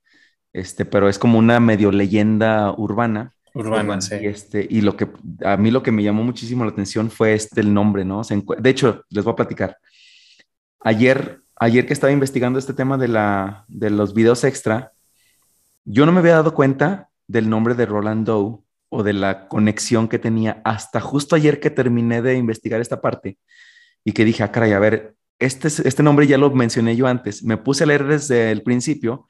[0.53, 3.33] Este, pero es como una medio leyenda urbana.
[3.55, 4.17] Urbana, Urbana, sí.
[4.21, 5.09] Y este, y lo que
[5.45, 8.25] a mí lo que me llamó muchísimo la atención fue este el nombre, ¿no?
[8.25, 9.79] Se de hecho, les voy a platicar.
[10.81, 14.93] Ayer, ayer que estaba investigando este tema de la, de los videos extra,
[15.85, 18.59] yo no me había dado cuenta del nombre de Roland Doe
[18.91, 23.39] o de la conexión que tenía hasta justo ayer que terminé de investigar esta parte
[24.05, 27.07] y que dije, ah, caray, a ver, este, es- este nombre ya lo mencioné yo
[27.07, 27.43] antes.
[27.43, 29.27] Me puse a leer desde el principio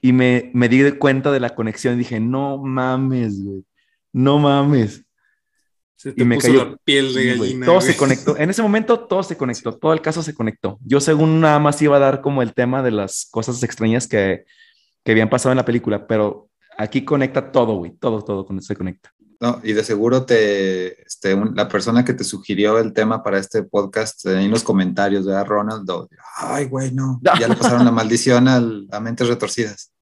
[0.00, 3.64] y me, me di cuenta de la conexión y dije, no mames, güey,
[4.12, 5.04] no mames.
[5.96, 7.64] Se y me cayó- la piel de gallina.
[7.66, 8.36] todo se conectó.
[8.36, 10.78] En ese momento todo se conectó, todo el caso se conectó.
[10.84, 14.44] Yo según nada más iba a dar como el tema de las cosas extrañas que,
[15.02, 19.10] que habían pasado en la película, pero aquí conecta todo, güey, todo, todo se conecta.
[19.40, 23.38] No, y de seguro te, este, un- la persona que te sugirió el tema para
[23.38, 25.88] este podcast, eh, en los comentarios, ¿verdad, Ronald?
[26.38, 27.20] Ay, güey, no.
[27.22, 29.92] Ya le pasaron la maldición al- a mentes retorcidas.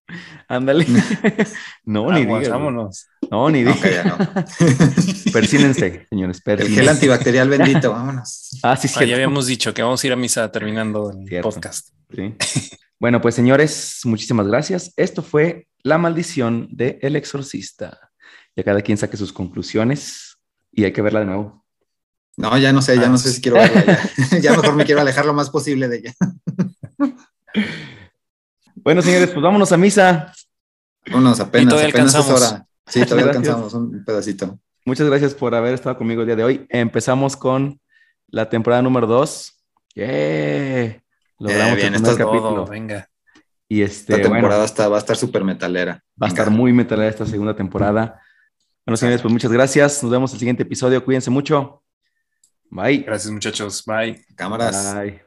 [0.49, 0.87] Ándale.
[1.85, 2.51] no, ni Aguas, digas.
[2.51, 3.07] vámonos.
[3.31, 3.81] No, ni digas.
[3.83, 4.19] ya no.
[5.33, 8.51] Persínense, señores, El gel antibacterial bendito, vámonos.
[8.63, 9.07] Ah, sí, Ah, sí.
[9.09, 11.51] ya habíamos dicho que vamos a ir a misa terminando el Cierto.
[11.51, 11.89] podcast.
[12.15, 12.35] Sí.
[13.01, 14.93] Bueno, pues señores, muchísimas gracias.
[14.97, 18.11] Esto fue La maldición de El Exorcista.
[18.57, 20.39] Ya cada quien saque sus conclusiones
[20.73, 21.65] y hay que verla de nuevo.
[22.37, 23.37] No, ya no sé, ya Ah, no sé sí.
[23.37, 23.99] si quiero verla.
[24.31, 26.15] Ya, ya mejor me quiero alejar lo más posible de ella.
[28.77, 30.33] Bueno, señores, pues vámonos a misa.
[31.07, 32.67] Vámonos, apenas, todavía apenas es hora.
[32.87, 33.49] Sí, todavía Gracias.
[33.49, 34.59] alcanzamos un pedacito.
[34.85, 36.67] Muchas gracias por haber estado conmigo el día de hoy.
[36.69, 37.81] Empezamos con
[38.29, 39.53] la temporada número 2.
[39.95, 41.01] ¡Yeah!
[41.39, 42.41] Logramos Eh, bien, el primer capítulo.
[42.41, 43.09] Todo, venga.
[43.69, 46.05] Y Esta este, bueno, temporada está, va a estar súper metalera.
[46.23, 48.21] va a estar muy metalera esta segunda temporada.
[48.87, 50.03] Bueno, señores, pues muchas gracias.
[50.03, 51.03] Nos vemos en el siguiente episodio.
[51.03, 51.83] Cuídense mucho.
[52.71, 52.99] Bye.
[52.99, 53.83] Gracias, muchachos.
[53.87, 54.23] Bye.
[54.37, 54.95] Cámaras.
[54.95, 55.23] Bye.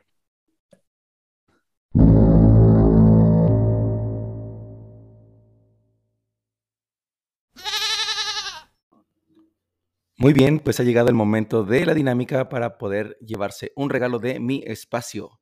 [10.20, 14.20] Muy bien, pues ha llegado el momento de la dinámica para poder llevarse un regalo
[14.20, 15.40] de mi espacio.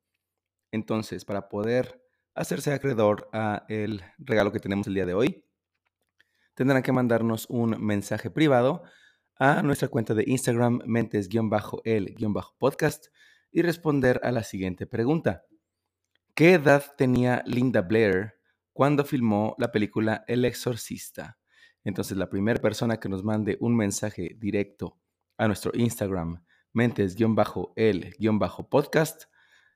[0.72, 2.02] Entonces, para poder
[2.34, 5.45] hacerse acreedor a el regalo que tenemos el día de hoy,
[6.56, 8.82] tendrán que mandarnos un mensaje privado
[9.38, 13.08] a nuestra cuenta de Instagram mentes-el-podcast
[13.52, 15.44] y responder a la siguiente pregunta.
[16.34, 18.36] ¿Qué edad tenía Linda Blair
[18.74, 21.38] cuando filmó la película El Exorcista?
[21.84, 25.00] Entonces, la primera persona que nos mande un mensaje directo
[25.38, 26.44] a nuestro Instagram
[26.74, 29.24] mentes-el-podcast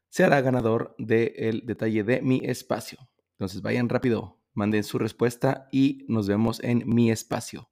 [0.09, 2.99] se hará ganador del detalle de mi espacio.
[3.33, 7.69] Entonces, vayan rápido, manden su respuesta y nos vemos en mi espacio.